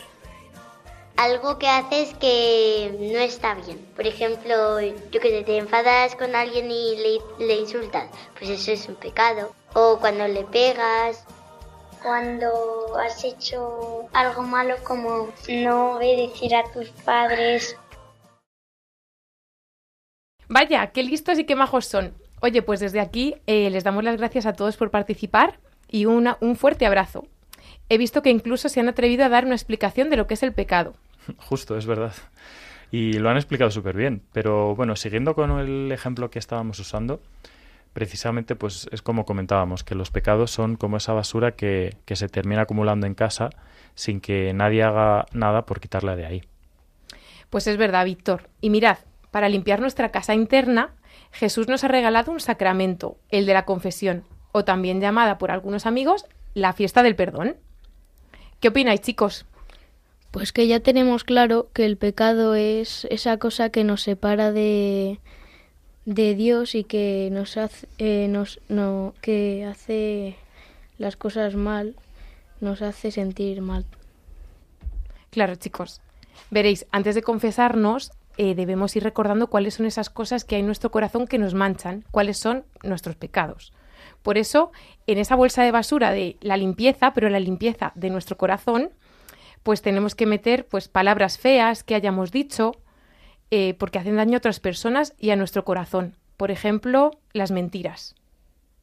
Algo 1.17 1.57
que 1.57 1.69
haces 1.69 2.13
que 2.15 2.93
no 2.99 3.21
está 3.21 3.55
bien. 3.55 3.79
Por 3.95 4.09
ejemplo, 4.09 4.81
yo 4.81 5.21
que 5.21 5.45
te 5.45 5.59
enfadas 5.59 6.17
con 6.17 6.35
alguien 6.35 6.73
y 6.73 6.97
le, 6.97 7.47
le 7.47 7.61
insultas, 7.61 8.11
pues 8.37 8.51
eso 8.51 8.73
es 8.73 8.89
un 8.89 8.97
pecado. 8.97 9.55
O 9.75 9.99
cuando 10.01 10.27
le 10.27 10.43
pegas, 10.43 11.25
cuando 12.03 12.97
has 12.99 13.23
hecho 13.23 14.09
algo 14.13 14.43
malo 14.43 14.75
como 14.83 15.29
no 15.49 15.93
obedecer 15.93 16.57
a 16.57 16.65
tus 16.73 16.89
padres. 17.05 17.77
Vaya, 20.49 20.91
qué 20.91 21.05
listos 21.05 21.39
y 21.39 21.45
qué 21.45 21.55
majos 21.55 21.87
son. 21.87 22.20
Oye, 22.41 22.63
pues 22.63 22.81
desde 22.81 23.01
aquí 23.01 23.35
eh, 23.47 23.71
les 23.71 23.85
damos 23.85 24.03
las 24.03 24.17
gracias 24.17 24.47
a 24.47 24.55
todos 24.55 24.77
por 24.77 24.91
participar 24.91 25.61
y 25.89 26.07
un 26.07 26.57
fuerte 26.57 26.87
abrazo. 26.87 27.27
He 27.89 27.99
visto 27.99 28.23
que 28.23 28.31
incluso 28.31 28.69
se 28.69 28.81
han 28.81 28.89
atrevido 28.89 29.25
a 29.25 29.29
dar 29.29 29.45
una 29.45 29.55
explicación 29.55 30.11
de 30.11 30.17
lo 30.17 30.27
que 30.27 30.35
es 30.35 30.43
el 30.43 30.53
pecado. 30.53 30.95
Justo, 31.37 31.77
es 31.77 31.87
verdad. 31.87 32.15
Y 32.91 33.15
lo 33.15 33.29
han 33.29 33.37
explicado 33.37 33.71
súper 33.71 33.97
bien. 33.97 34.23
Pero 34.33 34.75
bueno, 34.75 34.97
siguiendo 34.97 35.35
con 35.35 35.59
el 35.59 35.93
ejemplo 35.93 36.31
que 36.31 36.39
estábamos 36.39 36.79
usando, 36.79 37.21
precisamente 37.93 38.57
pues 38.57 38.89
es 38.93 39.03
como 39.03 39.25
comentábamos, 39.25 39.85
que 39.85 39.95
los 39.95 40.11
pecados 40.11 40.51
son 40.51 40.77
como 40.77 40.97
esa 40.97 41.13
basura 41.13 41.53
que, 41.53 41.97
que 42.05 42.17
se 42.17 42.29
termina 42.29 42.63
acumulando 42.63 43.07
en 43.07 43.15
casa 43.15 43.51
sin 43.95 44.21
que 44.21 44.53
nadie 44.55 44.83
haga 44.83 45.27
nada 45.33 45.67
por 45.67 45.81
quitarla 45.81 46.17
de 46.17 46.27
ahí. 46.27 46.43
Pues 47.51 47.67
es 47.67 47.77
verdad, 47.77 48.05
Víctor. 48.05 48.49
Y 48.61 48.71
mirad, 48.71 48.99
para 49.31 49.49
limpiar 49.49 49.81
nuestra 49.81 50.11
casa 50.11 50.35
interna 50.35 50.95
Jesús 51.33 51.69
nos 51.69 51.85
ha 51.85 51.89
regalado 51.89 52.33
un 52.33 52.41
sacramento, 52.41 53.17
el 53.31 53.47
de 53.47 53.55
la 53.55 53.65
confesión, 53.65 54.25
o 54.53 54.65
también 54.65 55.01
llamada 55.01 55.39
por 55.39 55.51
algunos 55.51 55.87
amigos 55.87 56.27
la 56.55 56.73
fiesta 56.73 57.03
del 57.03 57.17
perdón. 57.17 57.57
¿Qué 58.61 58.69
opináis, 58.69 59.01
chicos? 59.01 59.47
Pues 60.31 60.53
que 60.53 60.67
ya 60.67 60.81
tenemos 60.81 61.25
claro 61.25 61.69
que 61.73 61.85
el 61.85 61.97
pecado 61.97 62.55
es 62.55 63.07
esa 63.11 63.37
cosa 63.39 63.71
que 63.71 63.85
nos 63.85 64.03
separa 64.03 64.53
de, 64.53 65.19
de 66.05 66.35
Dios 66.35 66.75
y 66.75 66.85
que 66.85 67.31
nos 67.33 67.57
hace, 67.57 67.89
eh, 67.99 68.29
nos, 68.29 68.61
no, 68.69 69.15
que 69.21 69.65
hace 69.65 70.37
las 70.99 71.17
cosas 71.17 71.55
mal, 71.55 71.97
nos 72.61 72.83
hace 72.83 73.11
sentir 73.11 73.63
mal. 73.63 73.85
Claro, 75.31 75.55
chicos. 75.55 76.01
Veréis, 76.51 76.87
antes 76.91 77.15
de 77.15 77.23
confesarnos, 77.23 78.13
eh, 78.43 78.55
debemos 78.55 78.97
ir 78.97 79.03
recordando 79.03 79.49
cuáles 79.49 79.75
son 79.75 79.85
esas 79.85 80.09
cosas 80.09 80.47
que 80.47 80.55
hay 80.55 80.61
en 80.61 80.67
nuestro 80.67 80.91
corazón 80.91 81.27
que 81.27 81.37
nos 81.37 81.53
manchan, 81.53 82.07
cuáles 82.11 82.39
son 82.39 82.65
nuestros 82.83 83.15
pecados. 83.15 83.75
Por 84.23 84.39
eso, 84.39 84.73
en 85.07 85.19
esa 85.19 85.37
bolsa 85.37 85.63
de 85.63 85.71
basura 85.71 86.11
de 86.11 86.39
la 86.41 86.57
limpieza, 86.57 87.13
pero 87.13 87.29
la 87.29 87.39
limpieza 87.39 87.93
de 87.97 88.09
nuestro 88.09 88.39
corazón, 88.39 88.93
pues 89.63 89.83
tenemos 89.83 90.15
que 90.15 90.25
meter 90.25 90.67
pues 90.67 90.89
palabras 90.89 91.37
feas 91.37 91.85
que 91.85 91.95
hayamos 91.95 92.33
dicho, 92.33 92.73
eh, 93.51 93.75
porque 93.75 93.99
hacen 93.99 94.17
daño 94.17 94.37
a 94.37 94.39
otras 94.39 94.59
personas 94.59 95.13
y 95.19 95.33
a 95.33 95.37
nuestro 95.37 95.67
corazón. 95.67 96.17
Por 96.39 96.51
ejemplo, 96.51 97.11
las 97.35 97.51
mentiras. 97.51 98.15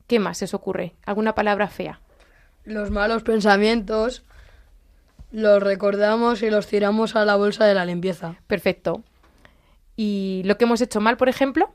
¿Qué 0.06 0.20
más 0.20 0.38
se 0.38 0.46
os 0.46 0.54
ocurre? 0.54 0.94
¿Alguna 1.04 1.34
palabra 1.34 1.68
fea? 1.68 2.00
Los 2.64 2.92
malos 2.92 3.24
pensamientos 3.24 4.24
los 5.32 5.64
recordamos 5.64 6.44
y 6.44 6.52
los 6.52 6.68
tiramos 6.68 7.16
a 7.16 7.26
la 7.26 7.36
bolsa 7.36 7.66
de 7.66 7.74
la 7.74 7.86
limpieza. 7.86 8.36
Perfecto. 8.46 9.04
Y 9.98 10.44
lo 10.46 10.58
que 10.58 10.66
hemos 10.66 10.80
hecho 10.80 11.02
mal, 11.02 11.18
por 11.18 11.28
ejemplo, 11.28 11.72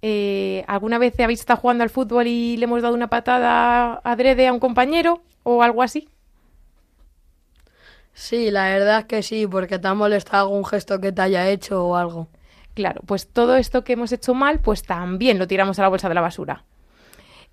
eh, 0.00 0.64
¿alguna 0.66 0.98
vez 0.98 1.20
habéis 1.20 1.40
estado 1.40 1.60
jugando 1.60 1.84
al 1.84 1.90
fútbol 1.90 2.26
y 2.26 2.56
le 2.56 2.64
hemos 2.64 2.82
dado 2.82 2.94
una 2.94 3.10
patada 3.10 4.00
adrede 4.04 4.48
a 4.48 4.52
un 4.52 4.58
compañero 4.58 5.22
o 5.42 5.62
algo 5.62 5.82
así? 5.82 6.08
Sí, 8.14 8.50
la 8.50 8.70
verdad 8.70 9.00
es 9.00 9.04
que 9.04 9.22
sí, 9.22 9.46
porque 9.46 9.78
te 9.78 9.86
ha 9.86 9.94
molestado 9.94 10.48
algún 10.48 10.64
gesto 10.64 11.00
que 11.00 11.12
te 11.12 11.22
haya 11.22 11.48
hecho 11.48 11.86
o 11.86 11.94
algo. 11.94 12.28
Claro, 12.74 13.02
pues 13.06 13.28
todo 13.28 13.56
esto 13.56 13.84
que 13.84 13.92
hemos 13.92 14.10
hecho 14.12 14.34
mal, 14.34 14.60
pues 14.60 14.82
también 14.82 15.38
lo 15.38 15.46
tiramos 15.46 15.78
a 15.78 15.82
la 15.82 15.88
bolsa 15.88 16.08
de 16.08 16.14
la 16.14 16.20
basura. 16.20 16.64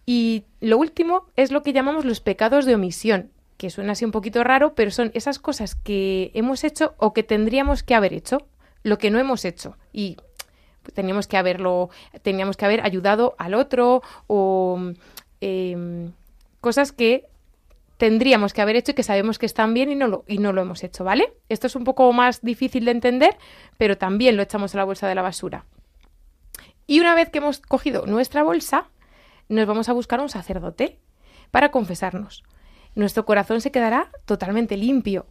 Y 0.06 0.45
lo 0.62 0.78
último 0.78 1.25
es 1.36 1.51
lo 1.51 1.62
que 1.62 1.73
llamamos 1.73 2.06
los 2.06 2.21
pecados 2.21 2.65
de 2.65 2.75
omisión, 2.75 3.32
que 3.58 3.69
suena 3.69 3.93
así 3.93 4.06
un 4.06 4.12
poquito 4.12 4.43
raro, 4.43 4.75
pero 4.75 4.91
son 4.91 5.12
esas 5.13 5.39
cosas 5.39 5.75
que 5.75 6.32
hemos 6.36 6.63
hecho 6.63 6.95
o 6.97 7.13
que 7.13 7.23
tendríamos 7.23 7.84
que 7.84 7.95
haber 7.95 8.13
hecho 8.13 8.47
lo 8.86 9.00
que 9.00 9.10
no 9.10 9.19
hemos 9.19 9.45
hecho. 9.45 9.78
Y 9.91 10.15
teníamos 10.93 11.26
que 11.26 11.38
haberlo, 11.38 11.89
teníamos 12.21 12.56
que 12.56 12.65
haber 12.65 12.86
ayudado 12.86 13.36
al 13.39 13.56
otro 13.56 14.04
o 14.28 14.80
em, 15.41 16.12
cosas 16.62 16.91
que 16.91 17.26
tendríamos 17.98 18.54
que 18.54 18.62
haber 18.62 18.76
hecho 18.76 18.91
y 18.91 18.93
que 18.93 19.02
sabemos 19.02 19.39
que 19.39 19.48
están 19.48 19.74
bien 19.74 19.91
y 19.91 19.95
no, 19.95 20.08
lo, 20.08 20.24
y 20.28 20.38
no 20.38 20.54
lo 20.54 20.62
hemos 20.62 20.84
hecho, 20.84 21.04
¿vale? 21.04 21.34
Esto 21.50 21.65
es 21.65 21.76
un 21.76 21.84
poco 21.84 22.13
más 22.13 22.43
difícil 22.43 22.86
de 22.86 22.91
entender, 22.91 23.38
pero 23.78 23.98
también 23.98 24.38
lo 24.38 24.43
echamos 24.43 24.76
a 24.76 24.78
la 24.78 24.84
bolsa 24.84 25.08
de 25.08 25.15
la 25.15 25.24
basura. 25.24 25.65
Y 26.86 27.00
una 27.00 27.15
vez 27.15 27.32
que 27.32 27.39
hemos 27.39 27.62
cogido 27.62 28.06
nuestra 28.06 28.43
bolsa, 28.43 28.89
nos 29.50 29.65
vamos 29.65 29.89
a 29.89 29.93
buscar 29.93 30.19
un 30.19 30.30
sacerdote 30.30 31.00
para 31.50 31.71
confesarnos. 31.71 32.43
Nuestro 32.93 33.26
corazón 33.26 33.62
se 33.62 33.71
quedará 33.71 34.12
totalmente 34.26 34.78
limpio. 34.78 35.26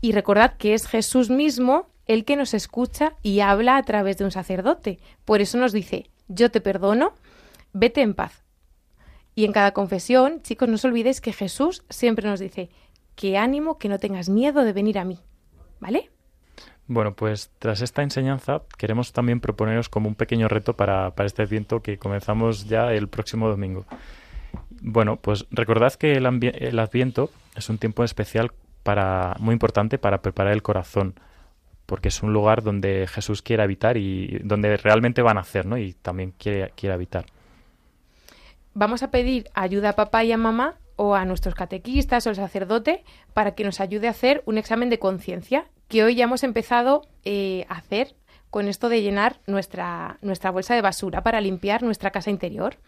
Y 0.00 0.12
recordad 0.12 0.56
que 0.56 0.74
es 0.74 0.86
Jesús 0.86 1.30
mismo 1.30 1.91
el 2.06 2.24
que 2.24 2.36
nos 2.36 2.54
escucha 2.54 3.14
y 3.22 3.40
habla 3.40 3.76
a 3.76 3.82
través 3.82 4.18
de 4.18 4.24
un 4.24 4.30
sacerdote. 4.30 4.98
Por 5.24 5.40
eso 5.40 5.58
nos 5.58 5.72
dice, 5.72 6.10
yo 6.28 6.50
te 6.50 6.60
perdono, 6.60 7.14
vete 7.72 8.02
en 8.02 8.14
paz. 8.14 8.42
Y 9.34 9.44
en 9.44 9.52
cada 9.52 9.72
confesión, 9.72 10.42
chicos, 10.42 10.68
no 10.68 10.74
os 10.74 10.84
olvidéis 10.84 11.20
que 11.20 11.32
Jesús 11.32 11.84
siempre 11.88 12.28
nos 12.28 12.40
dice, 12.40 12.70
que 13.14 13.38
ánimo, 13.38 13.78
que 13.78 13.88
no 13.88 13.98
tengas 13.98 14.28
miedo 14.28 14.64
de 14.64 14.72
venir 14.72 14.98
a 14.98 15.04
mí. 15.04 15.18
¿Vale? 15.80 16.10
Bueno, 16.86 17.14
pues 17.14 17.50
tras 17.58 17.80
esta 17.80 18.02
enseñanza 18.02 18.62
queremos 18.76 19.12
también 19.12 19.40
proponeros 19.40 19.88
como 19.88 20.08
un 20.08 20.14
pequeño 20.14 20.48
reto 20.48 20.76
para, 20.76 21.14
para 21.14 21.26
este 21.26 21.46
viento 21.46 21.82
que 21.82 21.98
comenzamos 21.98 22.66
ya 22.66 22.92
el 22.92 23.08
próximo 23.08 23.48
domingo. 23.48 23.86
Bueno, 24.82 25.16
pues 25.16 25.46
recordad 25.50 25.94
que 25.94 26.12
el, 26.12 26.26
el 26.26 26.78
Adviento 26.78 27.30
es 27.54 27.68
un 27.68 27.78
tiempo 27.78 28.04
especial 28.04 28.52
para 28.82 29.36
muy 29.38 29.52
importante 29.52 29.96
para 29.98 30.22
preparar 30.22 30.52
el 30.52 30.62
corazón, 30.62 31.14
porque 31.92 32.08
es 32.08 32.22
un 32.22 32.32
lugar 32.32 32.62
donde 32.62 33.06
Jesús 33.06 33.42
quiere 33.42 33.62
habitar 33.62 33.98
y 33.98 34.38
donde 34.44 34.78
realmente 34.78 35.20
va 35.20 35.32
a 35.32 35.34
nacer, 35.34 35.66
¿no? 35.66 35.76
Y 35.76 35.92
también 35.92 36.32
quiere, 36.38 36.72
quiere 36.74 36.94
habitar. 36.94 37.26
Vamos 38.72 39.02
a 39.02 39.10
pedir 39.10 39.50
ayuda 39.52 39.90
a 39.90 39.92
papá 39.92 40.24
y 40.24 40.32
a 40.32 40.38
mamá 40.38 40.78
o 40.96 41.14
a 41.14 41.26
nuestros 41.26 41.54
catequistas 41.54 42.26
o 42.26 42.30
al 42.30 42.36
sacerdote 42.36 43.04
para 43.34 43.54
que 43.54 43.62
nos 43.62 43.78
ayude 43.78 44.06
a 44.06 44.12
hacer 44.12 44.42
un 44.46 44.56
examen 44.56 44.88
de 44.88 44.98
conciencia 44.98 45.66
que 45.88 46.02
hoy 46.02 46.14
ya 46.14 46.24
hemos 46.24 46.44
empezado 46.44 47.02
eh, 47.26 47.66
a 47.68 47.74
hacer 47.74 48.14
con 48.48 48.68
esto 48.68 48.88
de 48.88 49.02
llenar 49.02 49.40
nuestra, 49.46 50.16
nuestra 50.22 50.50
bolsa 50.50 50.74
de 50.74 50.80
basura 50.80 51.22
para 51.22 51.42
limpiar 51.42 51.82
nuestra 51.82 52.10
casa 52.10 52.30
interior 52.30 52.78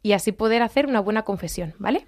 y 0.00 0.12
así 0.12 0.30
poder 0.30 0.62
hacer 0.62 0.86
una 0.86 1.00
buena 1.00 1.22
confesión, 1.22 1.74
¿vale? 1.80 2.06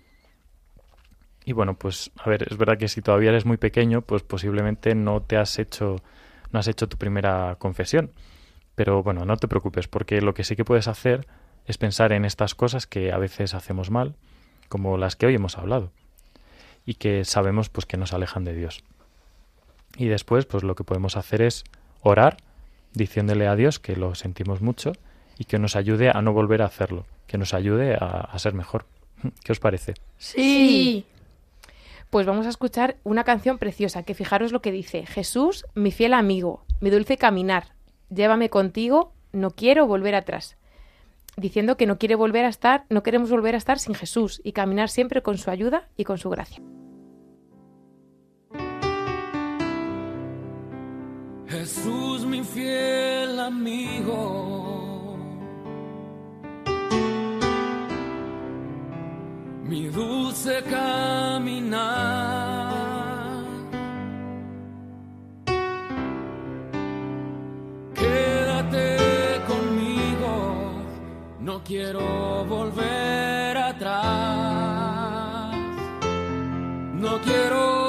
Y 1.44 1.54
bueno, 1.54 1.74
pues 1.74 2.12
a 2.16 2.30
ver, 2.30 2.46
es 2.48 2.56
verdad 2.56 2.78
que 2.78 2.86
si 2.86 3.02
todavía 3.02 3.30
eres 3.30 3.46
muy 3.46 3.56
pequeño, 3.56 4.02
pues 4.02 4.22
posiblemente 4.22 4.94
no 4.94 5.22
te 5.22 5.36
has 5.36 5.58
hecho 5.58 5.96
no 6.52 6.58
has 6.58 6.68
hecho 6.68 6.88
tu 6.88 6.96
primera 6.96 7.56
confesión. 7.58 8.10
Pero 8.74 9.02
bueno, 9.02 9.24
no 9.24 9.36
te 9.36 9.48
preocupes, 9.48 9.88
porque 9.88 10.20
lo 10.22 10.34
que 10.34 10.44
sí 10.44 10.56
que 10.56 10.64
puedes 10.64 10.88
hacer 10.88 11.26
es 11.66 11.78
pensar 11.78 12.12
en 12.12 12.24
estas 12.24 12.54
cosas 12.54 12.86
que 12.86 13.12
a 13.12 13.18
veces 13.18 13.54
hacemos 13.54 13.90
mal, 13.90 14.14
como 14.68 14.96
las 14.96 15.16
que 15.16 15.26
hoy 15.26 15.34
hemos 15.34 15.58
hablado, 15.58 15.92
y 16.86 16.94
que 16.94 17.24
sabemos 17.24 17.68
pues 17.68 17.86
que 17.86 17.96
nos 17.96 18.12
alejan 18.12 18.44
de 18.44 18.54
Dios. 18.54 18.82
Y 19.96 20.06
después, 20.06 20.46
pues 20.46 20.62
lo 20.62 20.74
que 20.74 20.84
podemos 20.84 21.16
hacer 21.16 21.42
es 21.42 21.64
orar, 22.00 22.36
diciéndole 22.92 23.46
a 23.46 23.56
Dios 23.56 23.78
que 23.78 23.96
lo 23.96 24.14
sentimos 24.14 24.62
mucho 24.62 24.92
y 25.38 25.44
que 25.44 25.58
nos 25.58 25.76
ayude 25.76 26.10
a 26.10 26.22
no 26.22 26.32
volver 26.32 26.62
a 26.62 26.66
hacerlo, 26.66 27.06
que 27.26 27.38
nos 27.38 27.54
ayude 27.54 27.96
a, 28.00 28.36
ser 28.38 28.54
mejor. 28.54 28.86
¿Qué 29.44 29.52
os 29.52 29.60
parece? 29.60 29.94
Sí. 30.18 31.04
Pues 32.10 32.26
vamos 32.26 32.46
a 32.46 32.48
escuchar 32.48 32.96
una 33.04 33.22
canción 33.22 33.58
preciosa 33.58 34.02
que 34.02 34.14
fijaros 34.14 34.50
lo 34.50 34.60
que 34.60 34.72
dice, 34.72 35.06
Jesús, 35.06 35.64
mi 35.76 35.92
fiel 35.92 36.12
amigo, 36.12 36.64
mi 36.80 36.90
dulce 36.90 37.16
caminar, 37.16 37.74
llévame 38.08 38.50
contigo, 38.50 39.12
no 39.30 39.52
quiero 39.52 39.86
volver 39.86 40.16
atrás. 40.16 40.56
Diciendo 41.36 41.76
que 41.76 41.86
no 41.86 41.98
quiere 41.98 42.16
volver 42.16 42.44
a 42.44 42.48
estar, 42.48 42.84
no 42.90 43.04
queremos 43.04 43.30
volver 43.30 43.54
a 43.54 43.58
estar 43.58 43.78
sin 43.78 43.94
Jesús 43.94 44.40
y 44.42 44.50
caminar 44.50 44.88
siempre 44.88 45.22
con 45.22 45.38
su 45.38 45.50
ayuda 45.50 45.88
y 45.96 46.02
con 46.02 46.18
su 46.18 46.30
gracia. 46.30 46.60
Jesús, 51.46 52.26
mi 52.26 52.42
fiel 52.42 53.38
amigo, 53.38 54.69
mi 59.70 59.88
dulce 59.88 60.62
caminar. 60.64 61.78
Quédate 67.94 68.98
conmigo, 69.46 70.32
no 71.38 71.62
quiero 71.62 72.44
volver 72.46 73.56
atrás, 73.58 75.54
no 77.04 77.20
quiero 77.20 77.80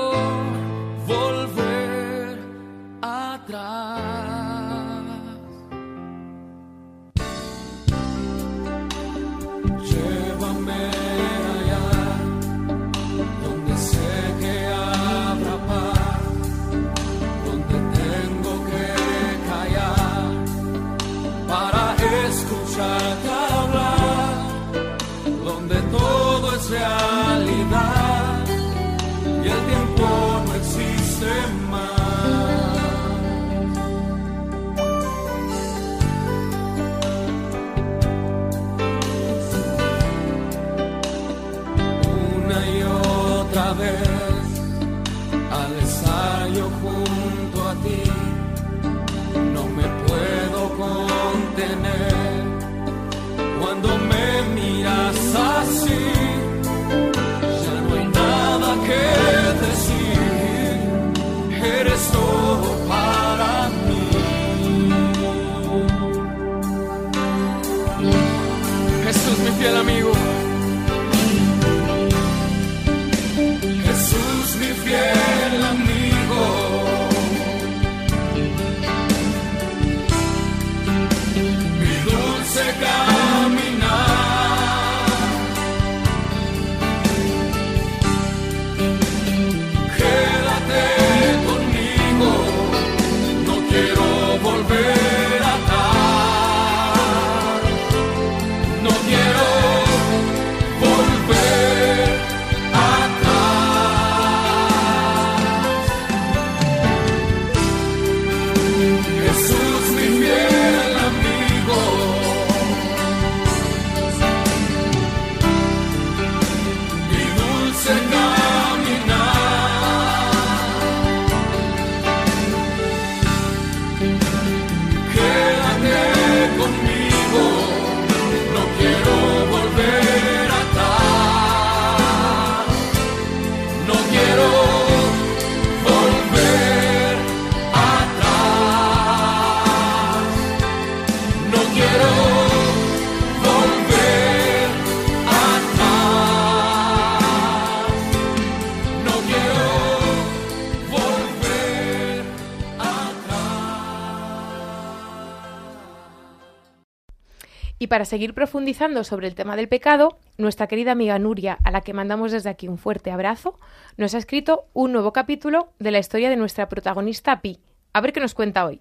para 157.92 158.06
seguir 158.06 158.34
profundizando 158.34 159.04
sobre 159.04 159.28
el 159.28 159.36
tema 159.36 159.58
del 159.58 159.68
pecado, 159.68 160.18
nuestra 160.38 160.68
querida 160.68 160.94
amiga 160.94 161.20
Nuria, 161.20 161.58
a 161.66 161.72
la 161.72 161.82
que 161.82 161.92
mandamos 161.92 162.32
desde 162.32 162.50
aquí 162.50 162.70
un 162.70 162.78
fuerte 162.78 163.12
abrazo, 163.12 163.60
nos 163.98 164.16
ha 164.16 164.18
escrito 164.18 164.64
un 164.72 164.94
nuevo 164.94 165.12
capítulo 165.12 165.74
de 165.78 165.92
la 165.92 166.00
historia 166.00 166.30
de 166.30 166.38
nuestra 166.38 166.70
protagonista 166.70 167.42
Pi. 167.42 167.60
A 167.92 168.00
ver 168.00 168.14
qué 168.14 168.22
nos 168.22 168.34
cuenta 168.34 168.66
hoy. 168.66 168.80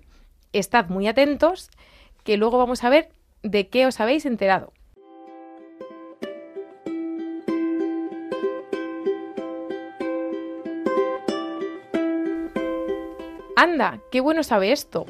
Estad 0.52 0.90
muy 0.90 1.08
atentos, 1.08 1.72
que 2.22 2.36
luego 2.36 2.56
vamos 2.56 2.84
a 2.84 2.88
ver 2.88 3.08
de 3.42 3.68
qué 3.68 3.84
os 3.84 3.98
habéis 3.98 4.26
enterado. 4.26 4.72
Anda, 13.56 13.98
qué 14.12 14.20
bueno 14.20 14.44
sabe 14.44 14.70
esto. 14.70 15.04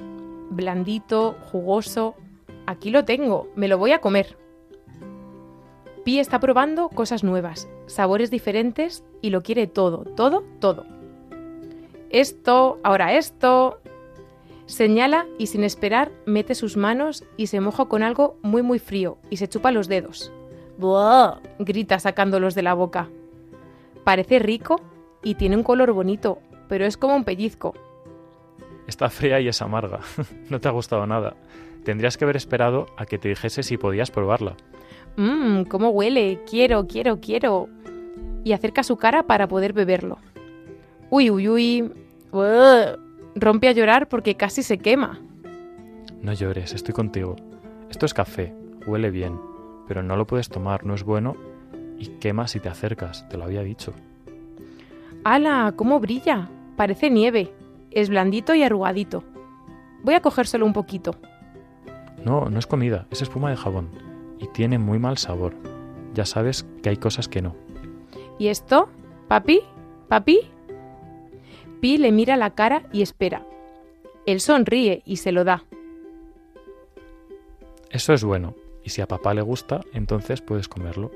Blandito, 0.49 1.37
jugoso. 1.53 2.17
Aquí 2.71 2.91
lo 2.91 3.05
tengo, 3.05 3.49
me 3.57 3.67
lo 3.67 3.79
voy 3.79 3.91
a 3.91 4.01
comer. 4.01 4.39
Pi 6.05 6.21
está 6.21 6.39
probando 6.39 6.89
cosas 6.89 7.25
nuevas, 7.25 7.69
sabores 7.87 8.31
diferentes 8.31 9.03
y 9.21 9.31
lo 9.31 9.43
quiere 9.43 9.67
todo, 9.67 10.05
todo, 10.15 10.45
todo. 10.61 10.87
Esto, 12.11 12.79
ahora 12.85 13.15
esto. 13.15 13.81
Señala 14.67 15.27
y 15.37 15.49
sin 15.49 15.65
esperar 15.65 16.13
mete 16.27 16.55
sus 16.55 16.77
manos 16.77 17.25
y 17.37 17.49
se 17.49 17.59
moja 17.59 17.87
con 17.87 18.05
algo 18.05 18.37
muy 18.41 18.63
muy 18.63 18.79
frío 18.79 19.19
y 19.31 19.39
se 19.39 19.49
chupa 19.49 19.73
los 19.73 19.89
dedos. 19.89 20.33
¡Buah! 20.79 21.41
grita 21.59 21.99
sacándolos 21.99 22.55
de 22.55 22.63
la 22.63 22.75
boca. 22.75 23.09
Parece 24.05 24.39
rico 24.39 24.81
y 25.25 25.35
tiene 25.35 25.57
un 25.57 25.65
color 25.65 25.91
bonito, 25.91 26.39
pero 26.69 26.87
es 26.87 26.97
como 26.97 27.17
un 27.17 27.25
pellizco. 27.25 27.75
Está 28.87 29.11
fría 29.11 29.41
y 29.41 29.49
es 29.49 29.61
amarga. 29.61 29.99
no 30.51 30.61
te 30.61 30.69
ha 30.69 30.71
gustado 30.71 31.05
nada. 31.05 31.35
Tendrías 31.85 32.17
que 32.17 32.25
haber 32.25 32.37
esperado 32.37 32.87
a 32.97 33.07
que 33.07 33.19
te 33.19 33.29
dijese 33.29 33.63
si 33.63 33.77
podías 33.77 34.11
probarla. 34.11 34.57
Mmm, 35.17 35.63
cómo 35.63 35.91
huele. 35.91 36.41
Quiero, 36.49 36.87
quiero, 36.87 37.21
quiero. 37.21 37.69
Y 38.45 38.53
acerca 38.53 38.83
su 38.83 38.97
cara 38.97 39.25
para 39.25 39.49
poder 39.49 39.73
beberlo. 39.73 40.19
Uy, 41.11 41.31
uy, 41.31 41.49
uy. 41.49 41.91
Rompe 43.35 43.69
a 43.69 43.73
llorar 43.73 44.09
porque 44.09 44.35
casi 44.37 44.63
se 44.63 44.79
quema. 44.79 45.21
No 46.23 46.33
llores, 46.33 46.73
estoy 46.75 46.95
contigo. 46.95 47.37
Esto 47.91 48.07
es 48.07 48.15
café, 48.15 48.55
huele 48.87 49.11
bien, 49.11 49.39
pero 49.89 50.03
no 50.03 50.17
lo 50.17 50.27
puedes 50.27 50.49
tomar, 50.49 50.85
no 50.85 50.95
es 50.95 51.03
bueno 51.03 51.37
y 51.99 52.07
quema 52.19 52.49
si 52.49 52.61
te 52.61 52.69
acercas, 52.69 53.29
te 53.29 53.37
lo 53.37 53.45
había 53.45 53.63
dicho. 53.63 53.93
¡Hala! 55.23 55.75
¿Cómo 55.77 56.01
brilla? 56.01 56.49
Parece 56.77 57.11
nieve. 57.11 57.53
Es 57.91 58.09
blandito 58.09 58.55
y 58.55 58.63
arrugadito. 58.63 59.23
Voy 60.03 60.15
a 60.15 60.21
cogérselo 60.21 60.65
un 60.65 60.73
poquito. 60.73 61.17
No, 62.25 62.51
no 62.51 62.59
es 62.59 62.67
comida, 62.67 63.07
es 63.11 63.23
espuma 63.23 63.51
de 63.51 63.57
jabón. 63.57 63.89
Y 64.39 64.47
tiene 64.49 64.79
muy 64.79 64.99
mal 64.99 65.19
sabor. 65.19 65.55
Ya 66.15 66.25
sabes 66.25 66.67
que 66.83 66.91
hay 66.91 66.97
cosas 66.97 67.29
que 67.29 67.43
no. 67.43 67.55
¿Y 68.39 68.49
esto? 68.49 68.89
¿Papi? 69.29 69.61
¿Papi? 70.09 70.41
Pi 71.81 71.99
le 71.99 72.13
mira 72.13 72.37
la 72.37 72.51
cara 72.51 72.83
y 72.93 73.03
espera. 73.03 73.47
Él 74.27 74.41
sonríe 74.41 75.03
y 75.05 75.17
se 75.17 75.33
lo 75.33 75.45
da. 75.45 75.65
Eso 77.91 78.13
es 78.13 78.23
bueno, 78.23 78.55
y 78.85 78.91
si 78.91 79.01
a 79.01 79.09
papá 79.09 79.35
le 79.35 79.43
gusta, 79.43 79.81
entonces 79.93 80.41
puedes 80.41 80.69
comerlo. 80.69 81.11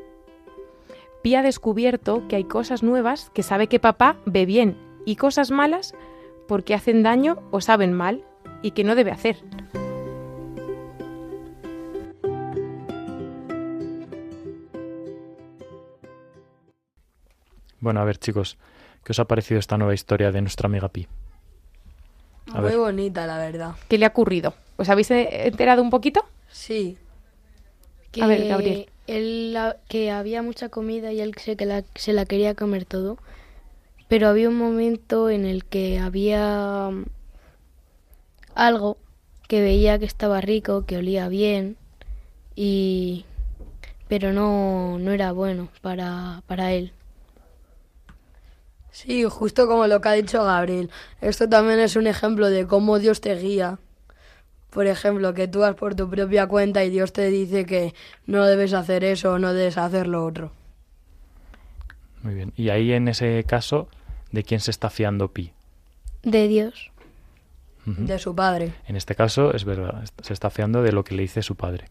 Pi 1.22 1.36
ha 1.36 1.42
descubierto 1.42 2.26
que 2.28 2.36
hay 2.36 2.44
cosas 2.44 2.82
nuevas 2.82 3.30
que 3.30 3.42
sabe 3.42 3.68
que 3.68 3.78
papá 3.78 4.16
ve 4.26 4.44
bien 4.46 4.76
y 5.06 5.16
cosas 5.16 5.50
malas 5.50 5.94
porque 6.48 6.74
hacen 6.74 7.02
daño 7.02 7.38
o 7.50 7.60
saben 7.60 7.92
mal 7.92 8.24
y 8.62 8.72
que 8.72 8.84
no 8.84 8.94
debe 8.94 9.10
hacer. 9.10 9.36
Bueno, 17.84 18.00
a 18.00 18.04
ver 18.04 18.16
chicos, 18.16 18.56
¿qué 19.04 19.12
os 19.12 19.18
ha 19.18 19.26
parecido 19.26 19.60
esta 19.60 19.76
nueva 19.76 19.92
historia 19.92 20.32
de 20.32 20.40
nuestra 20.40 20.68
amiga 20.68 20.88
Pi? 20.88 21.06
Muy 22.46 22.76
bonita, 22.76 23.26
la 23.26 23.36
verdad. 23.36 23.74
¿Qué 23.88 23.98
le 23.98 24.06
ha 24.06 24.08
ocurrido? 24.08 24.54
¿Os 24.78 24.88
habéis 24.88 25.10
enterado 25.10 25.82
un 25.82 25.90
poquito? 25.90 26.24
Sí. 26.50 26.96
Que, 28.10 28.22
a 28.22 28.26
ver, 28.26 28.48
Gabriel. 28.48 28.88
Él, 29.06 29.58
que 29.86 30.10
había 30.10 30.40
mucha 30.40 30.70
comida 30.70 31.12
y 31.12 31.20
él 31.20 31.34
se, 31.36 31.56
que 31.56 31.66
la, 31.66 31.84
se 31.94 32.14
la 32.14 32.24
quería 32.24 32.54
comer 32.54 32.86
todo. 32.86 33.18
Pero 34.08 34.28
había 34.28 34.48
un 34.48 34.56
momento 34.56 35.28
en 35.28 35.44
el 35.44 35.66
que 35.66 35.98
había 35.98 36.90
algo 38.54 38.96
que 39.46 39.60
veía 39.60 39.98
que 39.98 40.06
estaba 40.06 40.40
rico, 40.40 40.86
que 40.86 40.96
olía 40.96 41.28
bien, 41.28 41.76
y 42.56 43.26
pero 44.08 44.32
no, 44.32 44.98
no 44.98 45.12
era 45.12 45.32
bueno 45.32 45.68
para, 45.82 46.42
para 46.46 46.72
él. 46.72 46.94
Sí, 48.94 49.24
justo 49.24 49.66
como 49.66 49.88
lo 49.88 50.00
que 50.00 50.08
ha 50.08 50.12
dicho 50.12 50.44
Gabriel. 50.44 50.88
Esto 51.20 51.48
también 51.48 51.80
es 51.80 51.96
un 51.96 52.06
ejemplo 52.06 52.48
de 52.48 52.64
cómo 52.64 53.00
Dios 53.00 53.20
te 53.20 53.34
guía. 53.34 53.80
Por 54.70 54.86
ejemplo, 54.86 55.34
que 55.34 55.48
tú 55.48 55.58
vas 55.58 55.74
por 55.74 55.96
tu 55.96 56.08
propia 56.08 56.46
cuenta 56.46 56.84
y 56.84 56.90
Dios 56.90 57.12
te 57.12 57.28
dice 57.28 57.66
que 57.66 57.92
no 58.26 58.44
debes 58.46 58.72
hacer 58.72 59.02
eso 59.02 59.32
o 59.32 59.38
no 59.40 59.52
debes 59.52 59.78
hacer 59.78 60.06
lo 60.06 60.24
otro. 60.24 60.52
Muy 62.22 62.34
bien. 62.34 62.52
Y 62.56 62.68
ahí 62.68 62.92
en 62.92 63.08
ese 63.08 63.42
caso, 63.42 63.88
¿de 64.30 64.44
quién 64.44 64.60
se 64.60 64.70
está 64.70 64.90
fiando 64.90 65.26
Pi? 65.26 65.50
De 66.22 66.46
Dios. 66.46 66.92
De 67.84 68.20
su 68.20 68.36
padre. 68.36 68.74
En 68.86 68.94
este 68.94 69.16
caso, 69.16 69.52
es 69.54 69.64
verdad, 69.64 70.04
se 70.22 70.32
está 70.32 70.50
fiando 70.50 70.84
de 70.84 70.92
lo 70.92 71.02
que 71.02 71.16
le 71.16 71.22
dice 71.22 71.42
su 71.42 71.56
padre. 71.56 71.88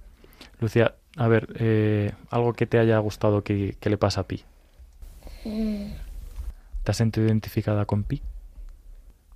Lucia, 0.61 0.95
a 1.17 1.27
ver, 1.27 1.49
eh, 1.59 2.13
algo 2.29 2.53
que 2.53 2.65
te 2.65 2.79
haya 2.79 2.97
gustado 2.99 3.43
que, 3.43 3.75
que 3.77 3.89
le 3.89 3.97
pasa 3.97 4.21
a 4.21 4.23
Pi. 4.23 4.45
¿Te 6.83 6.91
has 6.91 6.97
sentido 6.97 7.27
identificada 7.27 7.85
con 7.85 8.03
Pi? 8.03 8.21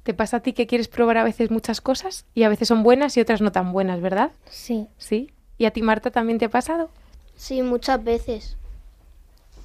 ¿Te 0.03 0.13
pasa 0.13 0.37
a 0.37 0.39
ti 0.41 0.53
que 0.53 0.67
quieres 0.67 0.87
probar 0.87 1.17
a 1.17 1.23
veces 1.23 1.51
muchas 1.51 1.81
cosas 1.81 2.25
y 2.33 2.43
a 2.43 2.49
veces 2.49 2.67
son 2.67 2.83
buenas 2.83 3.17
y 3.17 3.21
otras 3.21 3.41
no 3.41 3.51
tan 3.51 3.71
buenas, 3.73 4.01
verdad? 4.01 4.31
Sí. 4.49 4.87
Sí. 4.97 5.31
¿Y 5.57 5.65
a 5.65 5.71
ti, 5.71 5.81
Marta, 5.81 6.11
también 6.11 6.39
te 6.39 6.45
ha 6.45 6.49
pasado? 6.49 6.89
Sí, 7.35 7.61
muchas 7.61 8.03
veces. 8.03 8.57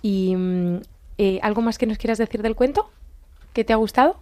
¿Y 0.01 0.35
mm, 0.37 0.81
eh, 1.19 1.39
algo 1.43 1.63
más 1.63 1.79
que 1.79 1.87
nos 1.87 1.99
quieras 1.99 2.19
decir 2.19 2.43
del 2.43 2.57
cuento? 2.57 2.91
¿Qué 3.53 3.65
te 3.65 3.73
ha 3.73 3.77
gustado? 3.77 4.17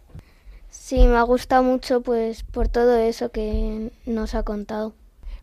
Sí, 0.70 1.06
me 1.06 1.16
ha 1.16 1.22
gustado 1.22 1.62
mucho 1.62 2.00
pues 2.00 2.42
por 2.44 2.68
todo 2.68 2.96
eso 2.98 3.30
que 3.30 3.90
nos 4.06 4.34
ha 4.34 4.42
contado. 4.42 4.94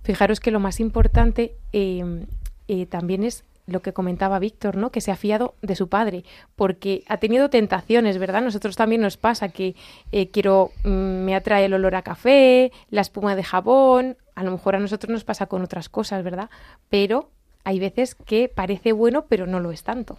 Fijaros 0.03 0.39
que 0.39 0.52
lo 0.52 0.60
más 0.60 0.79
importante 0.79 1.56
eh, 1.73 2.25
eh, 2.67 2.85
también 2.85 3.23
es 3.23 3.44
lo 3.67 3.81
que 3.81 3.93
comentaba 3.93 4.39
Víctor, 4.39 4.77
¿no? 4.77 4.91
Que 4.91 5.01
se 5.01 5.11
ha 5.11 5.15
fiado 5.15 5.55
de 5.61 5.75
su 5.75 5.89
padre, 5.89 6.23
porque 6.55 7.03
ha 7.07 7.17
tenido 7.17 7.49
tentaciones, 7.49 8.17
¿verdad? 8.17 8.41
Nosotros 8.41 8.75
también 8.75 9.01
nos 9.01 9.17
pasa 9.17 9.49
que 9.49 9.75
eh, 10.11 10.29
quiero, 10.31 10.71
mm, 10.83 10.89
me 10.89 11.35
atrae 11.35 11.65
el 11.65 11.73
olor 11.73 11.95
a 11.95 12.01
café, 12.01 12.71
la 12.89 13.01
espuma 13.01 13.35
de 13.35 13.43
jabón, 13.43 14.17
a 14.35 14.43
lo 14.43 14.51
mejor 14.51 14.75
a 14.75 14.79
nosotros 14.79 15.11
nos 15.11 15.25
pasa 15.25 15.47
con 15.47 15.61
otras 15.61 15.89
cosas, 15.89 16.23
¿verdad? 16.23 16.49
Pero 16.89 17.29
hay 17.65 17.79
veces 17.79 18.15
que 18.15 18.49
parece 18.49 18.93
bueno, 18.93 19.25
pero 19.27 19.45
no 19.45 19.59
lo 19.59 19.71
es 19.71 19.83
tanto. 19.83 20.17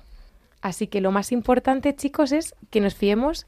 Así 0.60 0.86
que 0.86 1.00
lo 1.00 1.10
más 1.10 1.32
importante, 1.32 1.96
chicos, 1.96 2.32
es 2.32 2.54
que 2.68 2.80
nos 2.80 2.94
fiemos, 2.94 3.46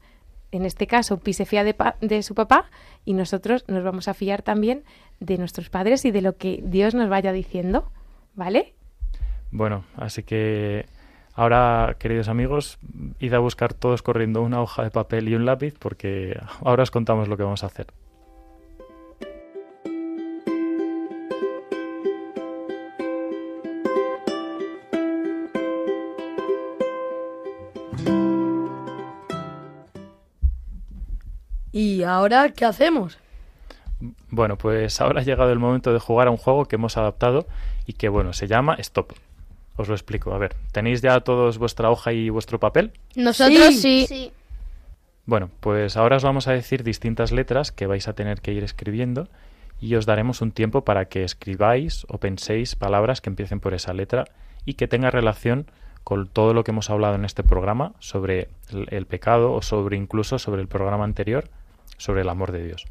en 0.51 0.65
este 0.65 0.87
caso, 0.87 1.17
Pi 1.17 1.33
se 1.33 1.45
fía 1.45 1.63
de, 1.63 1.75
de 2.01 2.23
su 2.23 2.33
papá 2.33 2.71
y 3.05 3.13
nosotros 3.13 3.65
nos 3.67 3.83
vamos 3.83 4.07
a 4.07 4.15
fiar 4.15 4.41
también 4.41 4.83
de 5.19 5.37
nuestros 5.37 5.69
padres 5.69 6.05
y 6.05 6.11
de 6.11 6.21
lo 6.21 6.37
que 6.37 6.61
Dios 6.63 6.95
nos 6.95 7.09
vaya 7.09 7.31
diciendo, 7.31 7.91
¿vale? 8.33 8.73
Bueno, 9.51 9.83
así 9.97 10.23
que 10.23 10.85
ahora, 11.33 11.97
queridos 11.99 12.29
amigos, 12.29 12.79
id 13.19 13.33
a 13.33 13.39
buscar 13.39 13.73
todos 13.73 14.01
corriendo 14.01 14.41
una 14.41 14.61
hoja 14.61 14.83
de 14.83 14.91
papel 14.91 15.27
y 15.27 15.35
un 15.35 15.45
lápiz 15.45 15.75
porque 15.77 16.39
ahora 16.63 16.83
os 16.83 16.91
contamos 16.91 17.27
lo 17.27 17.37
que 17.37 17.43
vamos 17.43 17.63
a 17.63 17.67
hacer. 17.67 17.87
¿Y 31.73 32.03
ahora 32.03 32.49
qué 32.49 32.65
hacemos? 32.65 33.17
Bueno, 34.29 34.57
pues 34.57 34.99
ahora 34.99 35.21
ha 35.21 35.23
llegado 35.23 35.51
el 35.51 35.59
momento 35.59 35.93
de 35.93 35.99
jugar 35.99 36.27
a 36.27 36.31
un 36.31 36.37
juego 36.37 36.65
que 36.65 36.75
hemos 36.75 36.97
adaptado 36.97 37.47
y 37.85 37.93
que, 37.93 38.09
bueno, 38.09 38.33
se 38.33 38.47
llama 38.47 38.75
Stop. 38.79 39.13
Os 39.75 39.87
lo 39.87 39.95
explico. 39.95 40.33
A 40.33 40.37
ver, 40.37 40.55
¿tenéis 40.71 41.01
ya 41.01 41.19
todos 41.21 41.57
vuestra 41.57 41.89
hoja 41.89 42.13
y 42.13 42.29
vuestro 42.29 42.59
papel? 42.59 42.91
Nosotros 43.15 43.75
sí. 43.75 44.05
Sí. 44.07 44.31
Bueno, 45.25 45.49
pues 45.59 45.97
ahora 45.97 46.17
os 46.17 46.23
vamos 46.23 46.47
a 46.47 46.51
decir 46.51 46.83
distintas 46.83 47.31
letras 47.31 47.71
que 47.71 47.87
vais 47.87 48.07
a 48.07 48.13
tener 48.13 48.41
que 48.41 48.53
ir 48.53 48.63
escribiendo 48.63 49.27
y 49.79 49.95
os 49.95 50.05
daremos 50.05 50.41
un 50.41 50.51
tiempo 50.51 50.83
para 50.83 51.05
que 51.05 51.23
escribáis 51.23 52.05
o 52.09 52.17
penséis 52.17 52.75
palabras 52.75 53.21
que 53.21 53.29
empiecen 53.29 53.59
por 53.59 53.73
esa 53.73 53.93
letra 53.93 54.25
y 54.65 54.73
que 54.73 54.87
tenga 54.87 55.09
relación 55.09 55.67
con 56.03 56.27
todo 56.27 56.53
lo 56.53 56.63
que 56.63 56.71
hemos 56.71 56.89
hablado 56.89 57.15
en 57.15 57.25
este 57.25 57.43
programa 57.43 57.93
sobre 57.99 58.49
el, 58.71 58.87
el 58.89 59.05
pecado 59.05 59.53
o 59.53 59.61
sobre 59.61 59.97
incluso 59.97 60.39
sobre 60.39 60.61
el 60.61 60.67
programa 60.67 61.03
anterior 61.03 61.49
sobre 61.97 62.21
el 62.21 62.29
amor 62.29 62.51
de 62.51 62.65
Dios. 62.65 62.85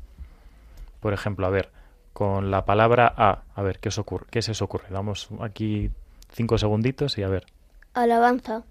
Por 1.00 1.12
ejemplo, 1.12 1.46
a 1.46 1.50
ver, 1.50 1.70
con 2.12 2.50
la 2.50 2.64
palabra 2.64 3.12
A. 3.16 3.42
A 3.54 3.62
ver, 3.62 3.78
¿qué, 3.80 3.88
os 3.88 3.98
ocurre? 3.98 4.26
¿qué 4.30 4.42
se 4.42 4.52
os 4.52 4.62
ocurre? 4.62 4.86
Damos 4.90 5.28
aquí 5.40 5.90
cinco 6.32 6.58
segunditos 6.58 7.18
y 7.18 7.22
a 7.22 7.28
ver. 7.28 7.46
Alabanza. 7.94 8.62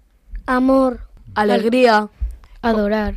Amor. 0.46 1.00
Alegría. 1.34 2.08
Adorar. 2.62 3.16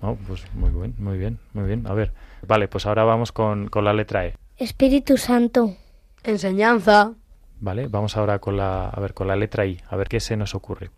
Oh, 0.00 0.16
pues 0.26 0.44
muy 0.54 0.70
bien, 0.70 0.94
muy 0.98 1.18
bien, 1.18 1.38
muy 1.54 1.64
bien. 1.64 1.86
A 1.86 1.94
ver, 1.94 2.12
vale, 2.46 2.68
pues 2.68 2.86
ahora 2.86 3.04
vamos 3.04 3.32
con, 3.32 3.68
con 3.68 3.84
la 3.84 3.92
letra 3.92 4.26
E. 4.26 4.34
Espíritu 4.58 5.16
Santo. 5.16 5.76
Enseñanza. 6.22 7.12
Vale, 7.60 7.88
vamos 7.88 8.16
ahora 8.16 8.38
con 8.38 8.56
la, 8.56 8.88
a 8.88 9.00
ver, 9.00 9.14
con 9.14 9.26
la 9.26 9.36
letra 9.36 9.64
I. 9.64 9.80
A 9.88 9.96
ver 9.96 10.08
qué 10.08 10.20
se 10.20 10.36
nos 10.36 10.54
ocurre. 10.54 10.90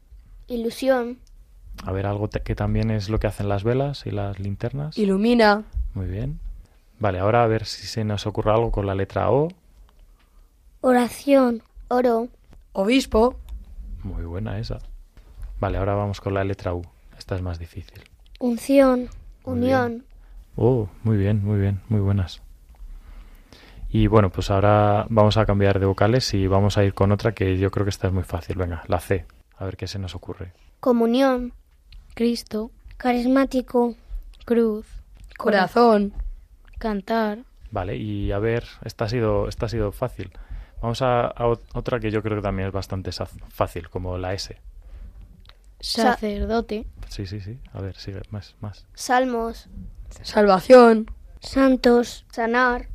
Ilusión. 0.48 1.18
A 1.84 1.92
ver, 1.92 2.06
algo 2.06 2.28
que 2.28 2.54
también 2.54 2.90
es 2.90 3.08
lo 3.08 3.20
que 3.20 3.28
hacen 3.28 3.48
las 3.48 3.62
velas 3.62 4.04
y 4.06 4.10
las 4.10 4.40
linternas. 4.40 4.98
Ilumina. 4.98 5.62
Muy 5.94 6.06
bien. 6.06 6.40
Vale, 6.98 7.20
ahora 7.20 7.44
a 7.44 7.46
ver 7.46 7.64
si 7.64 7.86
se 7.86 8.02
nos 8.02 8.26
ocurre 8.26 8.50
algo 8.50 8.72
con 8.72 8.86
la 8.86 8.94
letra 8.94 9.30
O. 9.30 9.48
Oración. 10.80 11.62
Oro. 11.88 12.28
Obispo. 12.72 13.38
Muy 14.02 14.24
buena 14.24 14.58
esa. 14.58 14.78
Vale, 15.60 15.78
ahora 15.78 15.94
vamos 15.94 16.20
con 16.20 16.34
la 16.34 16.44
letra 16.44 16.74
U. 16.74 16.82
Esta 17.18 17.34
es 17.34 17.42
más 17.42 17.58
difícil. 17.58 18.02
Unción. 18.38 19.08
Unión. 19.44 20.04
Oh, 20.56 20.88
muy 21.02 21.16
bien, 21.16 21.44
muy 21.44 21.58
bien, 21.58 21.80
muy 21.88 22.00
buenas. 22.00 22.42
Y 23.90 24.06
bueno, 24.06 24.30
pues 24.30 24.50
ahora 24.50 25.06
vamos 25.08 25.36
a 25.36 25.46
cambiar 25.46 25.80
de 25.80 25.86
vocales 25.86 26.34
y 26.34 26.46
vamos 26.46 26.76
a 26.76 26.84
ir 26.84 26.94
con 26.94 27.10
otra 27.10 27.32
que 27.32 27.58
yo 27.58 27.70
creo 27.70 27.84
que 27.84 27.90
esta 27.90 28.08
es 28.08 28.12
muy 28.12 28.22
fácil. 28.22 28.56
Venga, 28.56 28.82
la 28.86 29.00
C. 29.00 29.24
A 29.56 29.64
ver 29.64 29.76
qué 29.76 29.86
se 29.86 29.98
nos 29.98 30.14
ocurre. 30.14 30.52
Comunión. 30.80 31.52
Cristo. 32.14 32.70
Carismático. 32.96 33.94
Cruz. 34.44 34.86
Corazón. 35.36 36.12
Cantar. 36.78 37.38
Vale, 37.70 37.96
y 37.96 38.32
a 38.32 38.38
ver, 38.38 38.64
esta 38.84 39.06
ha 39.06 39.08
sido, 39.08 39.48
esta 39.48 39.66
ha 39.66 39.68
sido 39.68 39.92
fácil. 39.92 40.30
Vamos 40.80 41.02
a, 41.02 41.26
a 41.26 41.46
ot- 41.46 41.60
otra 41.74 41.98
que 42.00 42.10
yo 42.10 42.22
creo 42.22 42.36
que 42.36 42.42
también 42.42 42.68
es 42.68 42.74
bastante 42.74 43.10
fácil, 43.48 43.88
como 43.88 44.16
la 44.18 44.32
S. 44.34 44.56
Sacerdote. 45.80 46.86
Sí, 47.08 47.26
sí, 47.26 47.40
sí. 47.40 47.58
A 47.72 47.80
ver, 47.80 47.96
sigue, 47.96 48.20
más, 48.30 48.54
más. 48.60 48.84
Salmos. 48.94 49.68
Salvación. 50.22 51.10
Santos. 51.40 52.24
Sanar. 52.32 52.86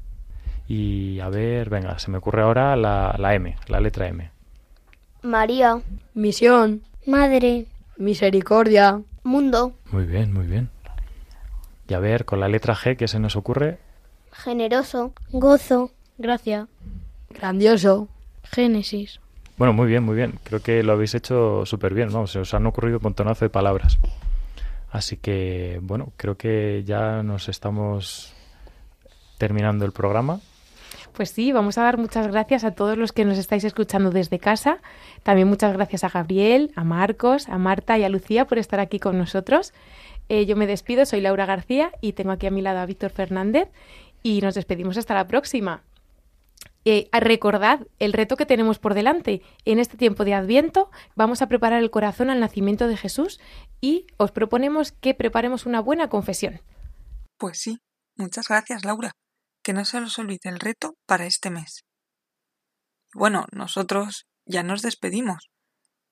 Y 0.68 1.20
a 1.20 1.30
ver, 1.30 1.70
venga, 1.70 1.98
se 2.00 2.12
me 2.12 2.18
ocurre 2.18 2.42
ahora 2.42 2.76
la, 2.76 3.16
la 3.18 3.36
M, 3.36 3.56
la 3.68 3.80
letra 3.80 4.08
M. 4.08 4.32
María. 5.22 5.82
Misión. 6.14 6.84
Madre. 7.06 7.66
Misericordia. 7.98 9.02
Mundo. 9.24 9.74
Muy 9.92 10.06
bien, 10.06 10.34
muy 10.34 10.46
bien. 10.46 10.70
Y 11.88 11.94
a 11.94 12.00
ver, 12.00 12.26
con 12.26 12.40
la 12.40 12.48
letra 12.50 12.76
G, 12.76 12.98
¿qué 12.98 13.08
se 13.08 13.20
nos 13.20 13.36
ocurre? 13.36 13.78
Generoso. 14.32 15.14
Gozo. 15.32 15.92
Gracia. 16.18 16.68
Grandioso. 17.34 18.08
Génesis. 18.44 19.20
Bueno, 19.58 19.74
muy 19.74 19.88
bien, 19.88 20.04
muy 20.04 20.16
bien. 20.16 20.40
Creo 20.44 20.62
que 20.62 20.84
lo 20.84 20.94
habéis 20.94 21.14
hecho 21.16 21.66
súper 21.66 21.94
bien. 21.94 22.10
Vamos, 22.12 22.32
se 22.32 22.40
os 22.40 22.54
han 22.54 22.66
ocurrido 22.66 22.98
un 22.98 23.04
montonazo 23.04 23.46
de 23.46 23.50
palabras. 23.50 24.00
Así 24.92 25.18
que, 25.18 25.80
bueno, 25.82 26.12
creo 26.18 26.38
que 26.38 26.84
ya 26.86 27.24
nos 27.24 27.50
estamos 27.50 28.34
terminando 29.38 29.86
el 29.86 29.92
programa. 29.92 30.40
Pues 31.14 31.30
sí, 31.30 31.52
vamos 31.52 31.78
a 31.78 31.84
dar 31.84 31.98
muchas 31.98 32.28
gracias 32.28 32.64
a 32.64 32.72
todos 32.72 32.98
los 32.98 33.12
que 33.12 33.26
nos 33.26 33.38
estáis 33.38 33.64
escuchando 33.64 34.10
desde 34.10 34.40
casa. 34.40 34.80
También 35.22 35.48
muchas 35.48 35.74
gracias 35.74 36.04
a 36.04 36.10
Gabriel, 36.10 36.72
a 36.76 36.84
Marcos, 36.84 37.50
a 37.50 37.58
Marta 37.60 37.98
y 38.00 38.04
a 38.04 38.10
Lucía 38.10 38.46
por 38.46 38.58
estar 38.58 38.80
aquí 38.80 39.00
con 39.00 39.18
nosotros. 39.18 39.74
Eh, 40.30 40.46
yo 40.46 40.56
me 40.56 40.66
despido, 40.66 41.06
soy 41.06 41.22
Laura 41.22 41.46
García 41.46 41.92
y 42.02 42.14
tengo 42.14 42.32
aquí 42.32 42.48
a 42.48 42.52
mi 42.52 42.62
lado 42.62 42.80
a 42.80 42.86
Víctor 42.86 43.12
Fernández 43.12 43.70
y 44.24 44.42
nos 44.42 44.56
despedimos 44.56 44.98
hasta 44.98 45.14
la 45.14 45.28
próxima. 45.28 45.84
Eh, 46.86 47.10
recordad 47.14 47.88
el 48.00 48.14
reto 48.14 48.36
que 48.36 48.46
tenemos 48.46 48.80
por 48.80 48.94
delante. 48.94 49.42
En 49.66 49.80
este 49.80 49.98
tiempo 49.98 50.26
de 50.26 50.34
Adviento 50.34 50.92
vamos 51.16 51.42
a 51.42 51.48
preparar 51.48 51.82
el 51.82 51.92
corazón 51.92 52.30
al 52.30 52.40
nacimiento 52.40 52.88
de 52.88 52.98
Jesús 52.98 53.40
y 53.80 54.08
os 54.18 54.32
proponemos 54.32 54.92
que 54.92 55.14
preparemos 55.14 55.66
una 55.66 55.80
buena 55.80 56.10
confesión. 56.10 56.62
Pues 57.38 57.60
sí, 57.60 57.80
muchas 58.16 58.48
gracias, 58.48 58.84
Laura. 58.84 59.12
Que 59.64 59.74
no 59.74 59.86
se 59.86 59.98
os 60.00 60.20
olvide 60.20 60.50
el 60.50 60.60
reto 60.60 60.96
para 61.06 61.26
este 61.26 61.50
mes. 61.50 61.86
Bueno, 63.14 63.46
nosotros 63.52 64.26
ya 64.46 64.64
nos 64.64 64.82
despedimos, 64.82 65.50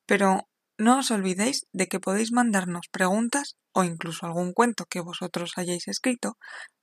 pero 0.05 0.47
no 0.77 0.99
os 0.99 1.11
olvidéis 1.11 1.67
de 1.73 1.87
que 1.87 1.99
podéis 1.99 2.31
mandarnos 2.31 2.87
preguntas 2.91 3.57
o 3.73 3.83
incluso 3.83 4.25
algún 4.25 4.53
cuento 4.53 4.85
que 4.85 5.01
vosotros 5.01 5.53
hayáis 5.57 5.87
escrito 5.87 6.37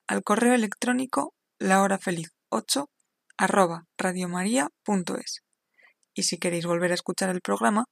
al 0.07 0.22
correo 0.22 0.55
electrónico 0.55 1.34
lahorafeliz8 1.59 2.86
arroba 3.39 3.86
radiomaria.es. 3.97 5.43
Y 6.14 6.24
si 6.24 6.39
queréis 6.39 6.66
volver 6.66 6.91
a 6.91 6.95
escuchar 6.95 7.30
el 7.30 7.41
programa, 7.41 7.84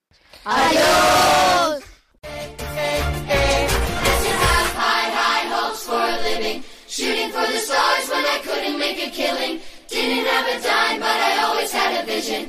Adiós. 0.45 1.85
Shooting 6.89 7.31
for 7.31 7.47
the 7.47 7.59
stars 7.59 8.09
when 8.09 8.25
I 8.25 8.41
couldn't 8.43 8.79
make 8.79 8.99
a 8.99 9.11
killing. 9.11 9.61
Didn't 9.89 10.27
have 10.27 10.49
a 10.49 10.59
dime, 10.61 10.99
but 10.99 11.07
I 11.07 11.45
always 11.45 11.71
had 11.71 12.03
a 12.03 12.07
vision. 12.07 12.49